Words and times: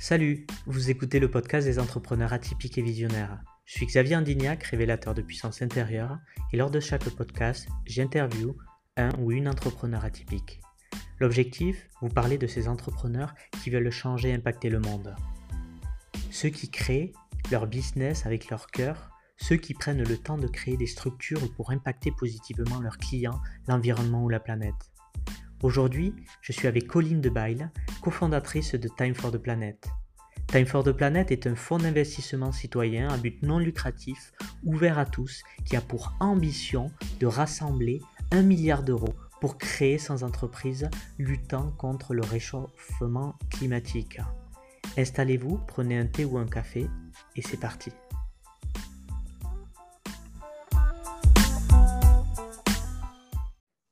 Salut, 0.00 0.46
vous 0.64 0.90
écoutez 0.90 1.18
le 1.18 1.28
podcast 1.28 1.66
des 1.66 1.80
entrepreneurs 1.80 2.32
atypiques 2.32 2.78
et 2.78 2.82
visionnaires. 2.82 3.40
Je 3.64 3.72
suis 3.72 3.86
Xavier 3.86 4.14
Andignac, 4.14 4.62
révélateur 4.62 5.12
de 5.12 5.22
puissance 5.22 5.60
intérieure, 5.60 6.18
et 6.52 6.56
lors 6.56 6.70
de 6.70 6.78
chaque 6.78 7.10
podcast, 7.10 7.66
j'interview 7.84 8.56
un 8.96 9.10
ou 9.18 9.32
une 9.32 9.48
entrepreneur 9.48 10.04
atypique. 10.04 10.60
L'objectif, 11.18 11.88
vous 12.00 12.10
parler 12.10 12.38
de 12.38 12.46
ces 12.46 12.68
entrepreneurs 12.68 13.34
qui 13.60 13.70
veulent 13.70 13.90
changer 13.90 14.28
et 14.28 14.34
impacter 14.34 14.70
le 14.70 14.78
monde. 14.78 15.16
Ceux 16.30 16.50
qui 16.50 16.70
créent 16.70 17.12
leur 17.50 17.66
business 17.66 18.24
avec 18.24 18.50
leur 18.50 18.68
cœur, 18.68 19.10
ceux 19.36 19.56
qui 19.56 19.74
prennent 19.74 20.04
le 20.04 20.16
temps 20.16 20.38
de 20.38 20.46
créer 20.46 20.76
des 20.76 20.86
structures 20.86 21.52
pour 21.56 21.72
impacter 21.72 22.12
positivement 22.12 22.80
leurs 22.80 22.98
clients, 22.98 23.40
l'environnement 23.66 24.22
ou 24.22 24.28
la 24.28 24.38
planète. 24.38 24.92
Aujourd'hui, 25.62 26.14
je 26.40 26.52
suis 26.52 26.68
avec 26.68 26.86
Colline 26.86 27.20
Debaille, 27.20 27.68
cofondatrice 28.00 28.76
de 28.76 28.88
Time 28.96 29.14
for 29.14 29.32
the 29.32 29.38
Planet. 29.38 29.88
Time 30.46 30.66
for 30.66 30.84
the 30.84 30.92
Planet 30.92 31.32
est 31.32 31.48
un 31.48 31.56
fonds 31.56 31.78
d'investissement 31.78 32.52
citoyen 32.52 33.08
à 33.08 33.16
but 33.16 33.42
non 33.42 33.58
lucratif, 33.58 34.32
ouvert 34.62 34.98
à 34.98 35.04
tous, 35.04 35.42
qui 35.64 35.74
a 35.74 35.80
pour 35.80 36.14
ambition 36.20 36.92
de 37.18 37.26
rassembler 37.26 38.00
un 38.30 38.42
milliard 38.42 38.84
d'euros 38.84 39.14
pour 39.40 39.58
créer 39.58 39.98
sans 39.98 40.22
entreprise 40.22 40.88
luttant 41.18 41.72
contre 41.72 42.14
le 42.14 42.22
réchauffement 42.22 43.36
climatique. 43.50 44.20
Installez-vous, 44.96 45.58
prenez 45.66 45.98
un 45.98 46.06
thé 46.06 46.24
ou 46.24 46.38
un 46.38 46.46
café 46.46 46.88
et 47.34 47.42
c'est 47.42 47.58
parti. 47.58 47.90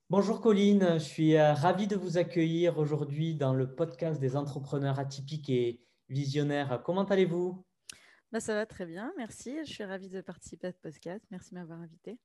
Bonjour 0.09 0.41
Colline, 0.41 0.87
je 0.95 1.05
suis 1.05 1.37
euh, 1.37 1.53
ravi 1.53 1.89
de 1.89 1.97
vous 1.97 2.17
accueillir 2.17 2.79
aujourd'hui 2.79 3.35
dans 3.35 3.53
le 3.53 3.75
podcast 3.75 4.21
des 4.21 4.37
entrepreneurs 4.37 5.01
atypiques 5.01 5.51
et 5.51 5.81
visionnaires. 6.09 6.81
Comment 6.85 7.03
allez-vous? 7.03 7.67
Bah, 8.31 8.39
Ça 8.39 8.55
va 8.55 8.67
très 8.67 8.87
bien, 8.87 9.13
merci. 9.17 9.59
Je 9.67 9.73
suis 9.73 9.83
ravie 9.83 10.09
de 10.09 10.21
participer 10.21 10.69
à 10.69 10.73
ce 10.73 10.79
podcast. 10.79 11.25
Merci 11.33 11.51
de 11.51 11.59
m'avoir 11.59 11.81
invité. 11.81 12.21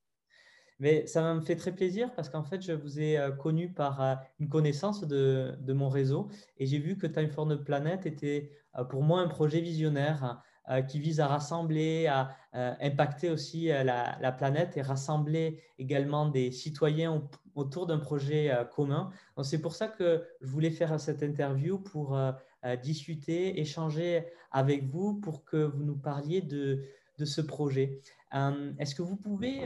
Mais 0.77 1.07
ça 1.07 1.33
me 1.33 1.41
fait 1.41 1.55
très 1.55 1.73
plaisir 1.73 2.13
parce 2.13 2.29
qu'en 2.29 2.43
fait, 2.43 2.61
je 2.61 2.73
vous 2.73 2.99
ai 2.99 3.17
euh, 3.17 3.31
connu 3.31 3.73
par 3.73 3.99
euh, 3.99 4.13
une 4.39 4.47
connaissance 4.47 5.03
de, 5.03 5.57
mon 5.73 5.89
réseau 5.89 6.29
et 6.57 6.67
j'ai 6.67 6.77
vu 6.77 6.99
que 6.99 7.07
Time 7.07 7.31
for 7.31 7.47
the 7.47 7.55
Planet 7.55 8.05
était 8.05 8.51
pour 8.91 9.01
moi 9.01 9.21
un 9.21 9.27
projet 9.27 9.59
visionnaire 9.59 10.43
qui 10.87 10.99
vise 10.99 11.19
à 11.19 11.27
rassembler, 11.27 12.07
à 12.07 12.35
impacter 12.53 13.29
aussi 13.29 13.67
la, 13.67 14.31
planète 14.31 14.77
et 14.77 14.81
rassembler 14.81 15.61
également 15.77 16.27
des 16.27 16.51
citoyens 16.51 17.21
autour 17.55 17.87
d'un 17.87 17.97
projet 17.97 18.51
euh, 18.51 18.63
commun. 18.63 19.11
C'est 19.43 19.61
pour 19.61 19.73
ça 19.75 19.87
que 19.87 20.23
je 20.41 20.47
voulais 20.47 20.71
faire 20.71 20.99
cette 20.99 21.23
interview 21.23 21.79
pour 21.79 22.15
euh, 22.15 22.31
euh, 22.65 22.75
discuter, 22.75 23.59
échanger 23.59 24.25
avec 24.51 24.85
vous 24.85 25.15
pour 25.15 25.43
que 25.43 25.57
vous 25.57 25.83
nous 25.83 25.97
parliez 25.97 26.41
de, 26.41 26.83
de 27.17 27.25
ce 27.25 27.41
projet. 27.41 28.01
Est-ce 28.79 28.95
que 28.95 29.01
vous 29.01 29.17
pouvez 29.17 29.65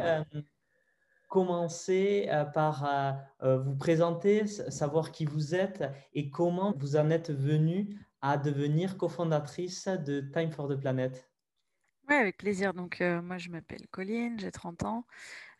commencer 1.29 2.27
par 2.55 3.15
vous 3.43 3.75
présenter, 3.75 4.47
savoir 4.47 5.11
qui 5.11 5.25
vous 5.25 5.53
êtes 5.53 5.83
et 6.15 6.31
comment 6.31 6.73
vous 6.75 6.95
en 6.95 7.11
êtes 7.11 7.31
venu 7.31 7.95
à 8.27 8.37
devenir 8.37 8.97
cofondatrice 8.97 9.87
de 9.87 10.21
Time 10.21 10.51
for 10.51 10.67
the 10.67 10.75
Planet 10.75 11.29
Oui, 12.09 12.15
avec 12.15 12.37
plaisir. 12.37 12.73
Donc, 12.73 13.01
moi, 13.01 13.37
je 13.37 13.49
m'appelle 13.49 13.87
Colline, 13.91 14.39
j'ai 14.39 14.51
30 14.51 14.83
ans 14.83 15.05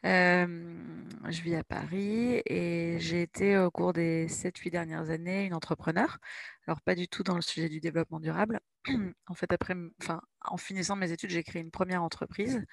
je 0.06 1.42
vis 1.42 1.56
à 1.56 1.64
Paris 1.64 2.42
et 2.46 2.98
j'ai 3.00 3.24
été 3.24 3.58
au 3.58 3.72
cours 3.72 3.94
des 3.94 4.28
7-8 4.28 4.70
dernières 4.72 5.10
années 5.10 5.46
une 5.46 5.54
entrepreneur. 5.54 6.18
Alors 6.68 6.82
pas 6.82 6.96
du 6.96 7.08
tout 7.08 7.24
dans 7.24 7.36
le 7.36 7.42
sujet 7.42 7.70
du 7.70 7.80
développement 7.80 8.20
durable. 8.20 8.60
En 9.28 9.34
fait, 9.34 9.52
après, 9.52 9.74
en 10.42 10.58
finissant 10.58 10.96
mes 10.96 11.12
études, 11.12 11.32
j'ai 11.32 11.44
créé 11.44 11.62
une 11.62 11.72
première 11.72 12.04
entreprise 12.04 12.64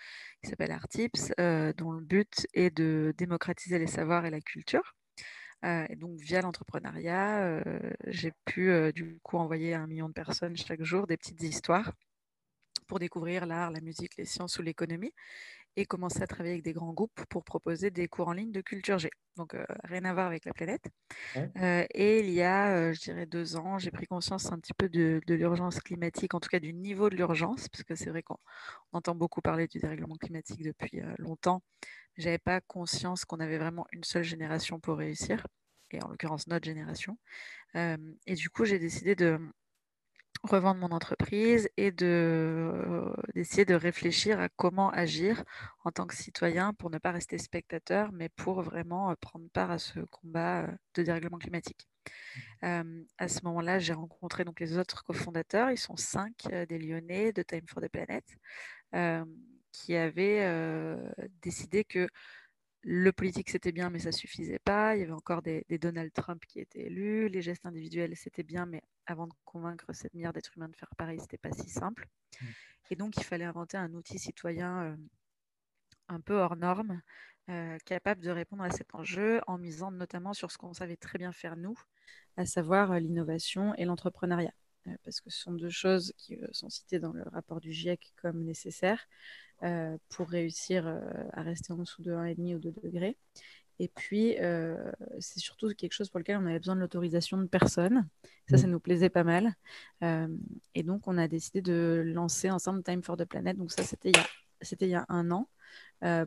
qui 0.42 0.51
s'appelle 0.51 0.70
Artips, 0.70 1.33
dont 1.39 1.92
le 1.92 2.03
but 2.03 2.47
est 2.53 2.70
de 2.70 3.14
démocratiser 3.17 3.79
les 3.79 3.86
savoirs 3.86 4.27
et 4.27 4.30
la 4.30 4.41
culture. 4.42 4.95
Et 5.64 5.96
donc, 5.96 6.18
via 6.18 6.42
l'entrepreneuriat, 6.42 7.62
j'ai 8.06 8.33
pu 8.45 8.92
du 8.92 9.20
coup 9.23 9.39
envoyer 9.39 9.74
à 9.74 9.80
un 9.80 9.86
million 9.86 10.08
de 10.08 10.12
personnes 10.12 10.56
chaque 10.56 10.83
jour 10.83 11.06
des 11.06 11.17
petites 11.17 11.42
histoires 11.42 11.92
pour 12.89 12.98
découvrir 12.98 13.46
l'art, 13.46 13.70
la 13.70 13.80
musique, 13.80 14.17
les 14.17 14.24
sciences 14.24 14.58
ou 14.58 14.62
l'économie 14.62 15.12
et 15.77 15.87
commencer 15.87 16.23
à 16.23 16.27
travailler 16.27 16.55
avec 16.55 16.65
des 16.65 16.73
grands 16.73 16.93
groupes 16.93 17.25
pour 17.29 17.45
proposer 17.45 17.91
des 17.91 18.09
cours 18.09 18.29
en 18.29 18.33
ligne 18.33 18.53
de 18.53 18.61
culture 18.61 18.99
G. 18.99 19.11
Donc, 19.37 19.55
euh, 19.55 19.65
rien 19.85 20.05
à 20.05 20.13
voir 20.13 20.27
avec 20.27 20.45
la 20.45 20.53
planète. 20.53 20.85
Euh, 21.37 21.87
et 21.95 22.21
il 22.21 22.31
y 22.31 22.43
a, 22.43 22.77
euh, 22.77 22.93
je 22.93 23.01
dirais, 23.01 23.25
deux 23.25 23.57
ans, 23.57 23.79
j'ai 23.79 23.91
pris 23.91 24.07
conscience 24.07 24.53
un 24.53 24.59
petit 24.59 24.75
peu 24.75 24.89
de, 24.89 25.21
l'urgence 25.29 25.81
climatique, 25.81 26.35
en 26.35 26.41
tout 26.41 26.51
cas 26.51 26.61
du 26.61 26.75
niveau 26.75 27.09
de 27.09 27.17
l'urgence, 27.17 27.69
parce 27.69 27.85
que 27.85 27.95
c'est 27.95 28.11
vrai 28.11 28.23
qu'on 28.23 28.37
entend 28.93 29.15
beaucoup 29.15 29.41
parler 29.41 29.67
du 29.69 29.79
dérèglement 29.79 30.17
climatique 30.17 30.63
depuis 30.63 31.01
longtemps. 31.19 31.63
Je 32.19 32.27
n'avais 32.27 32.39
pas 32.39 32.61
conscience 32.61 33.25
qu'on 33.25 33.41
avait 33.41 33.59
vraiment 33.59 33.87
une 33.93 34.05
seule 34.05 34.25
génération 34.25 34.81
pour 34.81 34.99
réussir, 34.99 35.47
et 35.91 36.03
en 36.03 36.09
l'occurrence 36.09 36.47
notre 36.47 36.67
génération. 36.67 37.17
et 37.75 38.35
du 38.35 38.51
coup, 38.51 38.67
j'ai 38.67 38.79
décidé 38.79 39.15
de 39.15 39.39
revendre 40.42 40.80
mon 40.80 40.91
entreprise 40.91 41.69
et 41.77 41.92
de, 41.92 42.73
d'essayer 43.35 43.64
de 43.64 43.75
réfléchir 43.75 44.41
à 44.41 44.48
comment 44.48 44.91
agir 44.91 45.45
en 45.85 45.91
tant 45.92 46.07
que 46.07 46.17
citoyen 46.17 46.75
pour 46.75 46.91
ne 46.91 46.98
pas 46.98 47.13
rester 47.13 47.39
spectateur, 47.39 48.11
mais 48.13 48.29
pour 48.29 48.63
vraiment 48.63 49.14
prendre 49.20 49.48
part 49.53 49.70
à 49.70 49.79
ce 49.79 50.01
combat 50.01 50.67
de 50.95 51.03
dérèglement 51.03 51.39
climatique. 51.39 51.89
Mmh. 52.63 53.03
à 53.19 53.29
ce 53.29 53.45
moment-là, 53.45 53.79
j'ai 53.79 53.92
rencontré 53.92 54.45
donc 54.45 54.58
les 54.58 54.77
autres 54.77 55.05
cofondateurs, 55.05 55.70
ils 55.70 55.79
sont 55.79 55.97
cinq 55.97 56.48
des 56.69 56.79
Lyonnais 56.79 57.33
de 57.33 57.42
Time 57.42 57.67
for 57.69 57.80
the 57.80 57.89
Planet, 57.89 58.24
qui 59.70 59.95
avaient 59.95 60.98
décidé 61.41 61.85
que 61.85 62.09
le 62.85 63.13
politique, 63.13 63.51
c'était 63.51 63.73
bien, 63.73 63.91
mais 63.91 64.01
ça 64.01 64.13
suffisait 64.13 64.59
pas. 64.59 64.97
Il 64.97 65.01
y 65.01 65.03
avait 65.05 65.13
encore 65.13 65.42
des, 65.42 65.64
Donald 65.80 66.13
Trump 66.13 66.42
qui 66.47 66.59
étaient 66.61 66.86
élus. 66.86 67.29
Les 67.29 67.41
gestes 67.41 67.64
individuels, 67.64 68.17
c'était 68.17 68.42
bien, 68.42 68.67
mais 68.67 68.83
avant 69.07 69.27
de 69.27 69.33
convaincre 69.45 69.92
7 69.92 70.14
milliards 70.14 70.33
d'êtres 70.33 70.52
humains 70.57 70.68
de 70.68 70.77
faire 70.77 70.95
pareil, 70.96 71.18
c'était 71.20 71.39
pas 71.39 71.52
si 71.52 71.68
simple. 71.68 72.08
Mm. 72.40 72.46
Et 72.90 72.96
donc, 72.96 73.17
il 73.17 73.24
fallait 73.24 73.45
inventer 73.45 73.77
un 73.77 73.92
outil 73.95 74.18
citoyen 74.18 74.83
euh, 74.85 74.96
un 76.08 76.20
peu 76.20 76.39
hors 76.39 76.57
norme, 76.57 77.01
euh, 77.48 77.79
capable 77.85 78.23
de 78.23 78.30
répondre 78.30 78.62
à 78.62 78.70
cet 78.70 78.95
enjeu 78.95 79.41
en 79.46 79.58
misant 79.58 79.91
notamment 79.91 80.33
sur 80.33 80.51
ce 80.51 80.58
qu'on 80.58 80.74
savait 80.74 80.96
très 80.96 81.18
bien 81.18 81.33
faire 81.33 81.57
nous, 81.57 81.79
à 82.36 82.46
savoir 82.46 82.92
euh, 82.92 82.98
l'innovation 82.98 83.74
et 83.77 83.85
l'entrepreneuriat. 83.85 84.52
parce 85.05 85.20
que 85.20 85.30
ce 85.30 85.41
sont 85.41 85.52
deux 85.52 85.70
choses 85.70 86.12
qui 86.18 86.39
sont 86.52 86.68
citées 86.68 86.98
dans 86.98 87.12
le 87.12 87.23
rapport 87.23 87.61
du 87.61 87.73
GIEC 87.73 88.12
comme 88.17 88.45
nécessaires. 88.45 89.08
Pour 90.08 90.29
réussir 90.29 90.89
à 91.33 91.42
rester 91.42 91.73
en 91.73 91.77
dessous 91.77 92.02
de 92.02 92.11
1,5 92.11 92.57
ou 92.57 92.58
2 92.58 92.73
degrés. 92.83 93.17
Et 93.79 93.89
puis, 93.89 94.37
euh, 94.41 94.93
c'est 95.19 95.41
surtout 95.41 95.69
quelque 95.75 95.93
chose 95.93 96.09
pour 96.09 96.19
lequel 96.19 96.37
on 96.37 96.47
avait 96.47 96.59
besoin 96.59 96.77
de 96.77 96.81
l'autorisation 96.81 97.39
de 97.39 97.47
personne. 97.47 98.07
Ça, 98.49 98.59
ça 98.59 98.67
mm. 98.67 98.71
nous 98.71 98.81
plaisait 98.81 99.11
pas 99.11 99.25
mal. 99.25 99.55
et 100.01 100.83
donc, 100.83 101.09
on 101.09 101.19
a 101.19 101.29
décidé 101.29 101.63
de 101.63 102.03
lancer 102.05 102.51
ensemble 102.51 102.83
Time 102.83 103.03
for 103.03 103.17
the 103.17 103.25
Planet. 103.25 103.57
Donc, 103.57 103.73
ça, 103.73 103.83
c'était 103.83 104.11
il, 104.11 104.77
il, 104.81 104.89
y 104.89 104.95
a 104.95 105.07
un 105.09 105.31
an 105.31 105.49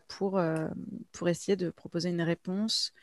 pour, 0.08 0.42
pour 1.12 1.30
essayer 1.30 1.56
de 1.56 1.70
proposer 1.70 2.10
une 2.10 2.22
réponse 2.22 2.94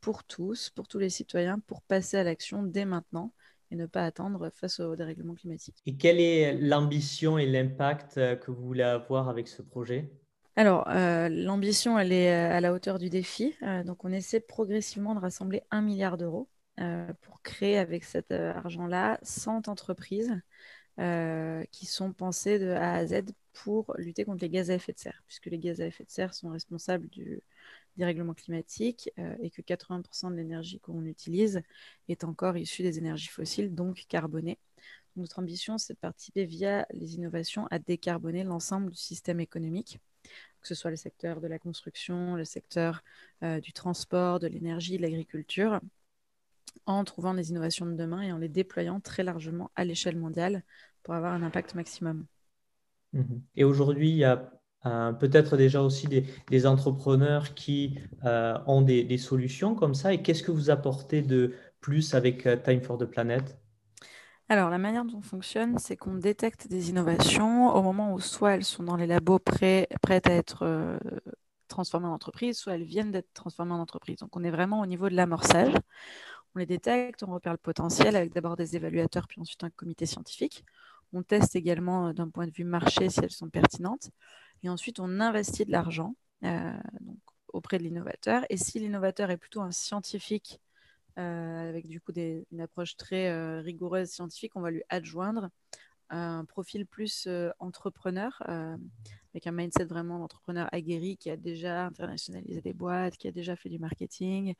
pour 0.00 0.24
tous, 0.24 0.70
pour 0.70 0.88
tous 0.88 0.98
les 0.98 1.10
citoyens, 1.10 1.58
pour 1.60 1.82
passer 1.82 2.16
à 2.16 2.24
l'action 2.24 2.62
dès 2.62 2.84
maintenant 2.84 3.32
et 3.70 3.76
ne 3.76 3.86
pas 3.86 4.04
attendre 4.04 4.50
face 4.50 4.80
au 4.80 4.96
dérèglement 4.96 5.34
climatique. 5.34 5.76
Et 5.86 5.96
quelle 5.96 6.20
est 6.20 6.54
l'ambition 6.54 7.38
et 7.38 7.46
l'impact 7.46 8.18
euh, 8.18 8.36
que 8.36 8.50
vous 8.50 8.64
voulez 8.64 8.82
avoir 8.82 9.28
avec 9.28 9.48
ce 9.48 9.62
projet? 9.62 10.10
Alors, 10.60 10.88
euh, 10.88 11.28
l'ambition, 11.28 11.98
elle 11.98 12.12
est 12.12 12.30
euh, 12.32 12.56
à 12.56 12.60
la 12.60 12.72
hauteur 12.72 12.98
du 12.98 13.08
défi. 13.10 13.54
donc, 13.84 14.04
on 14.04 14.12
essaie 14.12 14.40
progressivement 14.40 15.14
de 15.14 15.20
rassembler 15.20 15.62
un 15.70 15.82
milliard 15.82 16.16
d'euros 16.18 16.48
pour 17.20 17.42
créer 17.42 17.76
avec 17.76 18.04
cet 18.04 18.32
argent-là 18.32 19.18
100 19.22 19.68
entreprises 19.68 20.40
qui 21.70 21.86
sont 21.86 22.12
pensées 22.12 22.58
de 22.58 22.70
A 22.70 22.94
à 22.94 23.06
Z 23.06 23.22
pour 23.52 23.94
lutter 23.98 24.24
contre 24.24 24.42
les 24.42 24.48
gaz 24.50 24.70
à 24.70 24.74
effet 24.74 24.92
de 24.92 24.98
serre, 24.98 25.22
puisque 25.26 25.46
les 25.46 25.58
gaz 25.58 25.80
à 25.80 25.86
effet 25.86 26.04
de 26.04 26.10
serre 26.10 26.32
sont 26.32 26.48
responsables 26.50 27.08
du, 27.08 27.42
dérèglement 27.96 28.34
climatique 28.34 29.10
euh, 29.18 29.36
et 29.40 29.50
que 29.50 29.62
80% 29.62 30.30
de 30.30 30.36
l'énergie 30.36 30.80
qu'on 30.80 31.04
utilise 31.04 31.62
est 32.08 32.24
encore 32.24 32.56
issue 32.56 32.82
des 32.82 32.98
énergies 32.98 33.28
fossiles, 33.28 33.74
donc 33.74 34.06
carbonées. 34.08 34.58
Notre 35.16 35.38
ambition, 35.40 35.76
c'est 35.78 35.94
de 35.94 35.98
participer 35.98 36.44
via 36.44 36.86
les 36.92 37.14
innovations 37.16 37.66
à 37.70 37.78
décarboner 37.78 38.44
l'ensemble 38.44 38.90
du 38.90 38.96
système 38.96 39.40
économique, 39.40 39.98
que 40.60 40.68
ce 40.68 40.74
soit 40.74 40.90
le 40.90 40.96
secteur 40.96 41.40
de 41.40 41.46
la 41.46 41.58
construction, 41.58 42.36
le 42.36 42.44
secteur 42.44 43.02
euh, 43.42 43.60
du 43.60 43.72
transport, 43.72 44.40
de 44.40 44.46
l'énergie, 44.46 44.96
de 44.96 45.02
l'agriculture, 45.02 45.80
en 46.86 47.04
trouvant 47.04 47.34
des 47.34 47.50
innovations 47.50 47.86
de 47.86 47.94
demain 47.94 48.22
et 48.22 48.32
en 48.32 48.38
les 48.38 48.48
déployant 48.48 49.00
très 49.00 49.22
largement 49.22 49.70
à 49.76 49.84
l'échelle 49.84 50.16
mondiale 50.16 50.62
pour 51.02 51.14
avoir 51.14 51.32
un 51.32 51.42
impact 51.42 51.74
maximum. 51.74 52.26
Mmh 53.12 53.22
et 53.56 53.64
aujourd'hui, 53.64 54.10
il 54.10 54.16
y 54.16 54.24
a 54.24 54.52
euh, 54.86 55.12
peut-être 55.12 55.56
déjà 55.56 55.82
aussi 55.82 56.06
des, 56.06 56.66
entrepreneurs 56.66 57.54
qui 57.54 57.98
euh, 58.24 58.56
ont 58.66 58.82
des, 58.82 59.18
solutions 59.18 59.74
comme 59.74 59.94
ça. 59.94 60.14
Et 60.14 60.22
qu'est-ce 60.22 60.42
que 60.42 60.52
vous 60.52 60.70
apportez 60.70 61.22
de 61.22 61.54
plus 61.80 62.14
avec 62.14 62.48
Time 62.62 62.80
for 62.80 62.96
the 62.96 63.04
Planet? 63.04 63.59
Alors, 64.50 64.68
la 64.68 64.78
manière 64.78 65.04
dont 65.04 65.18
on 65.18 65.22
fonctionne, 65.22 65.78
c'est 65.78 65.96
qu'on 65.96 66.14
détecte 66.14 66.66
des 66.66 66.90
innovations 66.90 67.72
au 67.72 67.82
moment 67.82 68.12
où 68.12 68.18
soit 68.18 68.54
elles 68.54 68.64
sont 68.64 68.82
dans 68.82 68.96
les 68.96 69.06
labos 69.06 69.38
prêtes 69.38 69.86
à 70.26 70.32
être 70.32 70.64
euh, 70.64 70.98
transformées 71.68 72.08
en 72.08 72.14
entreprise, 72.14 72.58
soit 72.58 72.74
elles 72.74 72.82
viennent 72.82 73.12
d'être 73.12 73.32
transformées 73.32 73.74
en 73.74 73.78
entreprise. 73.78 74.16
Donc, 74.18 74.34
on 74.36 74.42
est 74.42 74.50
vraiment 74.50 74.80
au 74.80 74.86
niveau 74.86 75.08
de 75.08 75.14
l'amorçage. 75.14 75.72
On 76.56 76.58
les 76.58 76.66
détecte, 76.66 77.22
on 77.22 77.32
repère 77.32 77.52
le 77.52 77.58
potentiel 77.58 78.16
avec 78.16 78.32
d'abord 78.32 78.56
des 78.56 78.74
évaluateurs, 78.74 79.28
puis 79.28 79.40
ensuite 79.40 79.62
un 79.62 79.70
comité 79.70 80.04
scientifique. 80.04 80.64
On 81.12 81.22
teste 81.22 81.54
également 81.54 82.08
euh, 82.08 82.12
d'un 82.12 82.28
point 82.28 82.48
de 82.48 82.52
vue 82.52 82.64
marché 82.64 83.08
si 83.08 83.20
elles 83.20 83.30
sont 83.30 83.50
pertinentes. 83.50 84.10
Et 84.64 84.68
ensuite, 84.68 84.98
on 84.98 85.20
investit 85.20 85.64
de 85.64 85.70
l'argent 85.70 86.16
euh, 86.42 86.76
auprès 87.52 87.78
de 87.78 87.84
l'innovateur. 87.84 88.44
Et 88.50 88.56
si 88.56 88.80
l'innovateur 88.80 89.30
est 89.30 89.36
plutôt 89.36 89.60
un 89.60 89.70
scientifique 89.70 90.60
avec 91.16 91.86
du 91.86 92.00
coup 92.00 92.12
une 92.16 92.60
approche 92.60 92.96
très 92.96 93.28
euh, 93.28 93.60
rigoureuse 93.60 94.10
scientifique, 94.10 94.52
on 94.56 94.60
va 94.60 94.70
lui 94.70 94.82
adjoindre 94.88 95.48
un 96.08 96.44
profil 96.44 96.86
plus 96.86 97.26
euh, 97.28 97.50
entrepreneur, 97.60 98.42
avec 99.32 99.46
un 99.46 99.52
mindset 99.52 99.84
vraiment 99.84 100.18
d'entrepreneur 100.18 100.68
aguerri 100.72 101.16
qui 101.16 101.30
a 101.30 101.36
déjà 101.36 101.86
internationalisé 101.86 102.60
des 102.60 102.72
boîtes, 102.72 103.16
qui 103.16 103.28
a 103.28 103.32
déjà 103.32 103.54
fait 103.54 103.68
du 103.68 103.78
marketing, 103.78 104.54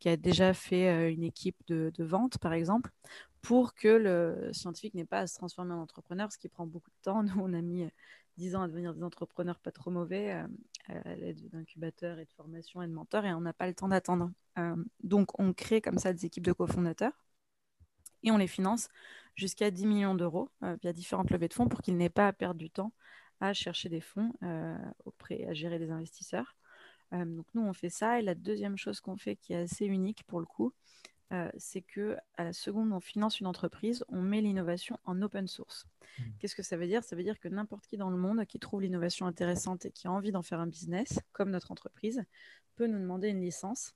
qui 0.00 0.08
a 0.08 0.16
déjà 0.16 0.52
fait 0.52 1.12
une 1.12 1.22
équipe 1.22 1.56
de, 1.68 1.92
de, 1.94 2.04
vente, 2.04 2.38
par 2.38 2.52
exemple, 2.52 2.90
pour 3.40 3.74
que 3.74 3.86
le 3.86 4.50
scientifique 4.52 4.94
n'ait 4.94 5.04
pas 5.04 5.20
à 5.20 5.26
se 5.28 5.36
transformer 5.36 5.74
en 5.74 5.80
entrepreneur, 5.80 6.32
ce 6.32 6.38
qui 6.38 6.48
prend 6.48 6.66
beaucoup 6.66 6.90
de 6.90 7.02
temps. 7.02 7.22
Nous, 7.22 7.38
on 7.38 7.52
a 7.52 7.62
mis 7.62 7.88
10 8.36 8.56
ans 8.56 8.62
à 8.62 8.68
devenir 8.68 8.94
des 8.94 9.02
entrepreneurs 9.02 9.58
pas 9.58 9.72
trop 9.72 9.90
mauvais 9.90 10.32
euh, 10.32 11.00
à 11.04 11.14
l'aide 11.14 11.48
d'incubateurs 11.50 12.18
et 12.18 12.24
de 12.24 12.32
formation 12.32 12.82
et 12.82 12.86
de 12.86 12.92
mentors 12.92 13.24
et 13.24 13.32
on 13.32 13.40
n'a 13.40 13.52
pas 13.52 13.66
le 13.66 13.74
temps 13.74 13.88
d'attendre. 13.88 14.30
Euh, 14.58 14.76
donc 15.02 15.38
on 15.38 15.52
crée 15.52 15.80
comme 15.80 15.98
ça 15.98 16.12
des 16.12 16.26
équipes 16.26 16.44
de 16.44 16.52
cofondateurs 16.52 17.12
et 18.22 18.30
on 18.30 18.36
les 18.38 18.46
finance 18.46 18.88
jusqu'à 19.34 19.70
10 19.70 19.86
millions 19.86 20.14
d'euros 20.14 20.50
euh, 20.62 20.76
via 20.82 20.92
différentes 20.92 21.30
levées 21.30 21.48
de 21.48 21.54
fonds 21.54 21.68
pour 21.68 21.82
qu'ils 21.82 21.96
n'aient 21.96 22.10
pas 22.10 22.28
à 22.28 22.32
perdre 22.32 22.58
du 22.58 22.70
temps 22.70 22.92
à 23.40 23.52
chercher 23.52 23.90
des 23.90 24.00
fonds 24.00 24.32
auprès, 25.04 25.44
à 25.44 25.52
gérer 25.52 25.78
des 25.78 25.90
investisseurs. 25.90 26.56
donc 27.12 27.44
nous 27.52 27.60
on 27.60 27.74
fait 27.74 27.90
ça 27.90 28.18
et 28.18 28.22
la 28.22 28.34
deuxième 28.34 28.78
chose 28.78 28.98
qu'on 29.00 29.18
fait 29.18 29.36
qui 29.36 29.52
est 29.52 29.56
assez 29.56 29.84
unique 29.84 30.24
pour 30.24 30.40
le 30.40 30.46
coup, 30.46 30.72
euh, 31.32 31.50
c'est 31.58 31.82
que 31.82 32.16
à 32.36 32.44
la 32.44 32.52
seconde 32.52 32.92
on 32.92 33.00
finance 33.00 33.40
une 33.40 33.46
entreprise, 33.46 34.04
on 34.08 34.22
met 34.22 34.40
l'innovation 34.40 34.98
en 35.04 35.20
open 35.22 35.48
source. 35.48 35.86
Mmh. 36.18 36.22
Qu'est-ce 36.38 36.54
que 36.54 36.62
ça 36.62 36.76
veut 36.76 36.86
dire? 36.86 37.02
Ça 37.02 37.16
veut 37.16 37.24
dire 37.24 37.40
que 37.40 37.48
n'importe 37.48 37.86
qui 37.86 37.96
dans 37.96 38.10
le 38.10 38.16
monde 38.16 38.44
qui 38.46 38.58
trouve 38.58 38.82
l'innovation 38.82 39.26
intéressante 39.26 39.86
et 39.86 39.90
qui 39.90 40.06
a 40.06 40.12
envie 40.12 40.30
d'en 40.30 40.42
faire 40.42 40.60
un 40.60 40.68
business, 40.68 41.18
comme 41.32 41.50
notre 41.50 41.72
entreprise, 41.72 42.22
peut 42.76 42.86
nous 42.86 43.00
demander 43.00 43.28
une 43.28 43.40
licence 43.40 43.94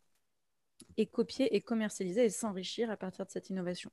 et 0.96 1.06
copier 1.06 1.54
et 1.54 1.60
commercialiser 1.60 2.24
et 2.24 2.30
s'enrichir 2.30 2.90
à 2.90 2.96
partir 2.96 3.26
de 3.26 3.30
cette 3.30 3.50
innovation. 3.50 3.92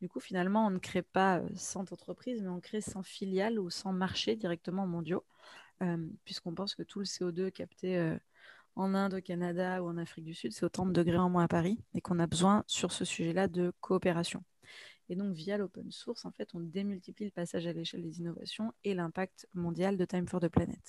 Du 0.00 0.08
coup, 0.08 0.20
finalement, 0.20 0.66
on 0.66 0.70
ne 0.70 0.78
crée 0.78 1.02
pas 1.02 1.42
100 1.54 1.90
euh, 1.90 1.92
entreprises, 1.92 2.42
mais 2.42 2.48
on 2.48 2.60
crée 2.60 2.80
100 2.80 3.02
filiales 3.02 3.58
ou 3.58 3.70
100 3.70 3.92
marchés 3.92 4.34
directement 4.34 4.86
mondiaux, 4.86 5.24
euh, 5.82 5.96
puisqu'on 6.24 6.54
pense 6.54 6.74
que 6.74 6.82
tout 6.82 7.00
le 7.00 7.04
CO2 7.04 7.50
capté 7.50 8.16
en 8.76 8.94
Inde, 8.94 9.14
au 9.14 9.20
Canada 9.20 9.82
ou 9.82 9.88
en 9.88 9.96
Afrique 9.98 10.24
du 10.24 10.34
Sud, 10.34 10.52
c'est 10.52 10.64
autant 10.64 10.86
de 10.86 10.92
degrés 10.92 11.18
en 11.18 11.30
moins 11.30 11.44
à 11.44 11.48
Paris 11.48 11.78
et 11.94 12.00
qu'on 12.00 12.18
a 12.18 12.26
besoin 12.26 12.64
sur 12.66 12.92
ce 12.92 13.04
sujet-là 13.04 13.48
de 13.48 13.72
coopération. 13.80 14.42
Et 15.08 15.16
donc, 15.16 15.34
via 15.34 15.58
l'open 15.58 15.90
source, 15.90 16.24
en 16.24 16.32
fait, 16.32 16.50
on 16.54 16.60
démultiplie 16.60 17.26
le 17.26 17.30
passage 17.32 17.66
à 17.66 17.72
l'échelle 17.72 18.02
des 18.02 18.20
innovations 18.20 18.72
et 18.84 18.94
l'impact 18.94 19.46
mondial 19.54 19.96
de 19.96 20.04
Time 20.04 20.26
for 20.26 20.40
the 20.40 20.48
Planet. 20.48 20.80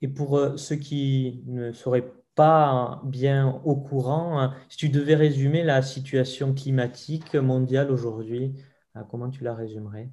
Et 0.00 0.08
pour 0.08 0.36
euh, 0.38 0.56
ceux 0.56 0.76
qui 0.76 1.42
ne 1.46 1.72
seraient 1.72 2.12
pas 2.34 3.00
bien 3.04 3.60
au 3.64 3.76
courant, 3.76 4.40
hein, 4.40 4.54
si 4.68 4.76
tu 4.76 4.88
devais 4.88 5.14
résumer 5.14 5.62
la 5.62 5.82
situation 5.82 6.54
climatique 6.54 7.34
mondiale 7.34 7.90
aujourd'hui, 7.90 8.54
euh, 8.96 9.02
comment 9.04 9.30
tu 9.30 9.44
la 9.44 9.54
résumerais? 9.54 10.10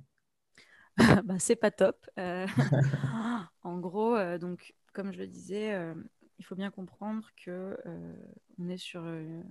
Bah, 1.23 1.35
C'est 1.39 1.55
pas 1.55 1.71
top. 1.71 2.05
Euh, 2.17 2.45
en 3.63 3.79
gros, 3.79 4.17
donc 4.37 4.73
comme 4.91 5.11
je 5.11 5.19
le 5.19 5.27
disais, 5.27 5.73
euh, 5.73 5.93
il 6.37 6.45
faut 6.45 6.55
bien 6.55 6.71
comprendre 6.71 7.29
que 7.35 7.77
euh, 7.85 8.13
on 8.57 8.69
est 8.69 8.77
sur 8.77 9.01
euh, 9.03 9.41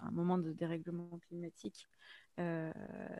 un 0.00 0.10
moment 0.10 0.38
de 0.38 0.52
dérèglement 0.52 1.18
climatique 1.28 1.88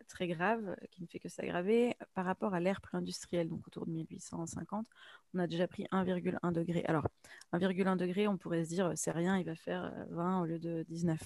très 0.08 0.26
grave, 0.26 0.74
qui 0.90 1.00
ne 1.00 1.06
fait 1.06 1.20
que 1.20 1.28
s'aggraver 1.28 1.96
par 2.14 2.24
rapport 2.24 2.52
à 2.52 2.58
l'ère 2.58 2.80
pré-industrielle, 2.80 3.48
donc 3.48 3.64
autour 3.68 3.86
de 3.86 3.92
1850, 3.92 4.88
on 5.34 5.38
a 5.38 5.46
déjà 5.46 5.68
pris 5.68 5.86
1,1 5.92 6.50
degré. 6.50 6.84
Alors, 6.86 7.06
1,1 7.52 7.96
degré, 7.96 8.26
on 8.26 8.36
pourrait 8.36 8.64
se 8.64 8.70
dire, 8.70 8.90
c'est 8.96 9.12
rien, 9.12 9.38
il 9.38 9.44
va 9.44 9.54
faire 9.54 9.94
20 10.10 10.40
au 10.40 10.46
lieu 10.46 10.58
de 10.58 10.84
19. 10.88 11.20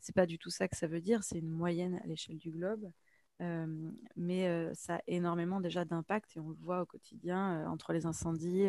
C'est 0.00 0.14
pas 0.14 0.24
du 0.24 0.38
tout 0.38 0.48
ça 0.48 0.68
que 0.68 0.76
ça 0.78 0.86
veut 0.86 1.02
dire, 1.02 1.22
c'est 1.22 1.38
une 1.38 1.50
moyenne 1.50 2.00
à 2.02 2.06
l'échelle 2.06 2.38
du 2.38 2.50
globe. 2.50 2.90
Mais 3.40 4.74
ça 4.74 4.96
a 4.96 5.00
énormément 5.06 5.60
déjà 5.60 5.84
d'impact 5.84 6.36
et 6.36 6.40
on 6.40 6.50
le 6.50 6.56
voit 6.56 6.82
au 6.82 6.86
quotidien 6.86 7.68
entre 7.68 7.92
les 7.92 8.06
incendies, 8.06 8.68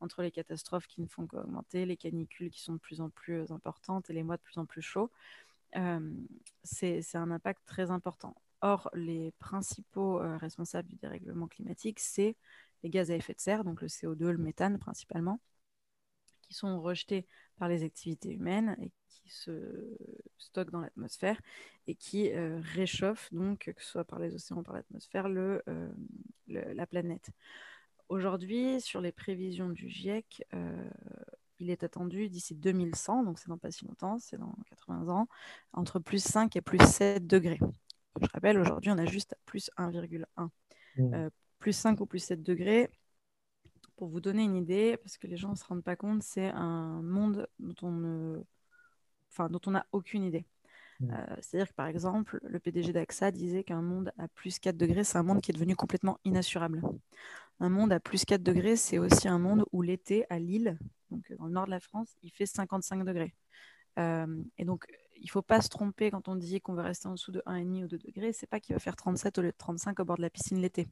entre 0.00 0.22
les 0.22 0.30
catastrophes 0.30 0.86
qui 0.86 1.00
ne 1.00 1.06
font 1.06 1.26
qu'augmenter, 1.26 1.86
les 1.86 1.96
canicules 1.96 2.50
qui 2.50 2.60
sont 2.60 2.74
de 2.74 2.78
plus 2.78 3.00
en 3.00 3.10
plus 3.10 3.50
importantes 3.52 4.10
et 4.10 4.12
les 4.12 4.22
mois 4.22 4.36
de 4.36 4.42
plus 4.42 4.58
en 4.58 4.66
plus 4.66 4.82
chauds. 4.82 5.10
c'est 6.64 7.16
un 7.16 7.30
impact 7.30 7.62
très 7.66 7.90
important. 7.90 8.34
Or, 8.60 8.90
les 8.94 9.30
principaux 9.38 10.18
responsables 10.38 10.88
du 10.88 10.96
dérèglement 10.96 11.46
climatique, 11.46 12.00
c'est 12.00 12.36
les 12.82 12.90
gaz 12.90 13.10
à 13.10 13.14
effet 13.14 13.34
de 13.34 13.40
serre, 13.40 13.64
donc 13.64 13.82
le 13.82 13.88
CO2, 13.88 14.30
le 14.30 14.38
méthane 14.38 14.78
principalement, 14.78 15.40
qui 16.48 16.54
sont 16.54 16.80
rejetés 16.80 17.26
par 17.58 17.68
les 17.68 17.84
activités 17.84 18.32
humaines 18.32 18.76
et 18.80 18.90
qui 19.08 19.28
se 19.28 19.96
stockent 20.38 20.70
dans 20.70 20.80
l'atmosphère 20.80 21.40
et 21.86 21.94
qui 21.94 22.32
euh, 22.32 22.60
réchauffent, 22.74 23.32
donc, 23.32 23.72
que 23.74 23.82
ce 23.82 23.90
soit 23.90 24.04
par 24.04 24.18
les 24.18 24.34
océans 24.34 24.58
ou 24.58 24.62
par 24.62 24.74
l'atmosphère, 24.74 25.26
euh, 25.26 25.60
le, 26.46 26.72
la 26.72 26.86
planète. 26.86 27.30
Aujourd'hui, 28.08 28.80
sur 28.80 29.00
les 29.00 29.12
prévisions 29.12 29.68
du 29.68 29.88
GIEC, 29.88 30.44
euh, 30.54 30.90
il 31.58 31.70
est 31.70 31.82
attendu 31.82 32.28
d'ici 32.30 32.54
2100, 32.54 33.24
donc 33.24 33.38
c'est 33.38 33.48
dans 33.48 33.58
pas 33.58 33.70
si 33.70 33.84
longtemps, 33.84 34.18
c'est 34.18 34.38
dans 34.38 34.54
80 34.70 35.08
ans, 35.08 35.28
entre 35.72 35.98
plus 35.98 36.22
5 36.22 36.56
et 36.56 36.62
plus 36.62 36.78
7 36.78 37.26
degrés. 37.26 37.60
Je 38.20 38.26
rappelle, 38.32 38.58
aujourd'hui, 38.58 38.90
on 38.90 38.98
a 38.98 39.04
juste 39.04 39.36
plus 39.44 39.70
1,1. 39.76 40.48
Mmh. 40.96 41.28
plus 41.60 41.72
5 41.72 42.00
ou 42.00 42.06
plus 42.06 42.18
7 42.18 42.42
degrés, 42.42 42.90
pour 43.98 44.08
vous 44.08 44.20
donner 44.20 44.44
une 44.44 44.56
idée, 44.56 44.96
parce 45.02 45.18
que 45.18 45.26
les 45.26 45.36
gens 45.36 45.50
ne 45.50 45.56
se 45.56 45.64
rendent 45.64 45.82
pas 45.82 45.96
compte, 45.96 46.22
c'est 46.22 46.50
un 46.54 47.02
monde 47.02 47.48
dont 47.58 47.74
on 47.82 47.90
ne... 47.90 48.40
enfin, 49.30 49.48
dont 49.48 49.60
on 49.66 49.72
n'a 49.72 49.86
aucune 49.90 50.22
idée. 50.22 50.46
Mmh. 51.00 51.10
Euh, 51.12 51.36
c'est-à-dire 51.40 51.68
que 51.68 51.74
par 51.74 51.88
exemple, 51.88 52.38
le 52.44 52.60
PDG 52.60 52.92
d'AXA 52.92 53.32
disait 53.32 53.64
qu'un 53.64 53.82
monde 53.82 54.12
à 54.16 54.28
plus 54.28 54.60
4 54.60 54.76
degrés, 54.76 55.02
c'est 55.02 55.18
un 55.18 55.24
monde 55.24 55.40
qui 55.40 55.50
est 55.50 55.54
devenu 55.54 55.74
complètement 55.74 56.18
inassurable. 56.24 56.80
Un 57.58 57.68
monde 57.68 57.92
à 57.92 57.98
plus 57.98 58.24
4 58.24 58.40
degrés, 58.40 58.76
c'est 58.76 58.98
aussi 58.98 59.26
un 59.26 59.38
monde 59.40 59.64
où 59.72 59.82
l'été, 59.82 60.24
à 60.30 60.38
Lille, 60.38 60.78
donc 61.10 61.32
dans 61.36 61.46
le 61.46 61.52
nord 61.52 61.66
de 61.66 61.70
la 61.72 61.80
France, 61.80 62.16
il 62.22 62.30
fait 62.30 62.46
55 62.46 63.04
degrés. 63.04 63.34
Euh, 63.98 64.42
et 64.58 64.64
donc, 64.64 64.86
il 65.20 65.24
ne 65.26 65.30
faut 65.30 65.42
pas 65.42 65.60
se 65.60 65.68
tromper 65.68 66.10
quand 66.10 66.28
on 66.28 66.36
dit 66.36 66.60
qu'on 66.60 66.74
va 66.74 66.82
rester 66.82 67.08
en 67.08 67.12
dessous 67.12 67.32
de 67.32 67.42
1,5 67.46 67.84
ou 67.84 67.88
2 67.88 67.98
degrés. 67.98 68.32
C'est 68.32 68.46
pas 68.46 68.60
qu'il 68.60 68.74
va 68.74 68.80
faire 68.80 68.96
37 68.96 69.38
au 69.38 69.42
lieu 69.42 69.50
de 69.50 69.56
35 69.56 70.00
au 70.00 70.04
bord 70.04 70.16
de 70.16 70.22
la 70.22 70.30
piscine 70.30 70.60
l'été. 70.60 70.88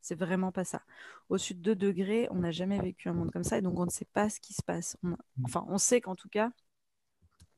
C'est 0.00 0.14
vraiment 0.14 0.52
pas 0.52 0.64
ça. 0.64 0.82
Au-dessus 1.28 1.54
de 1.54 1.60
2 1.60 1.74
degrés, 1.76 2.28
on 2.30 2.36
n'a 2.36 2.50
jamais 2.50 2.80
vécu 2.80 3.08
un 3.08 3.14
monde 3.14 3.30
comme 3.30 3.44
ça 3.44 3.58
et 3.58 3.62
donc 3.62 3.78
on 3.78 3.84
ne 3.84 3.90
sait 3.90 4.06
pas 4.12 4.30
ce 4.30 4.40
qui 4.40 4.54
se 4.54 4.62
passe. 4.62 4.96
Mm. 5.02 5.14
Enfin, 5.44 5.64
on 5.68 5.78
sait 5.78 6.00
qu'en 6.00 6.14
tout 6.14 6.28
cas, 6.28 6.50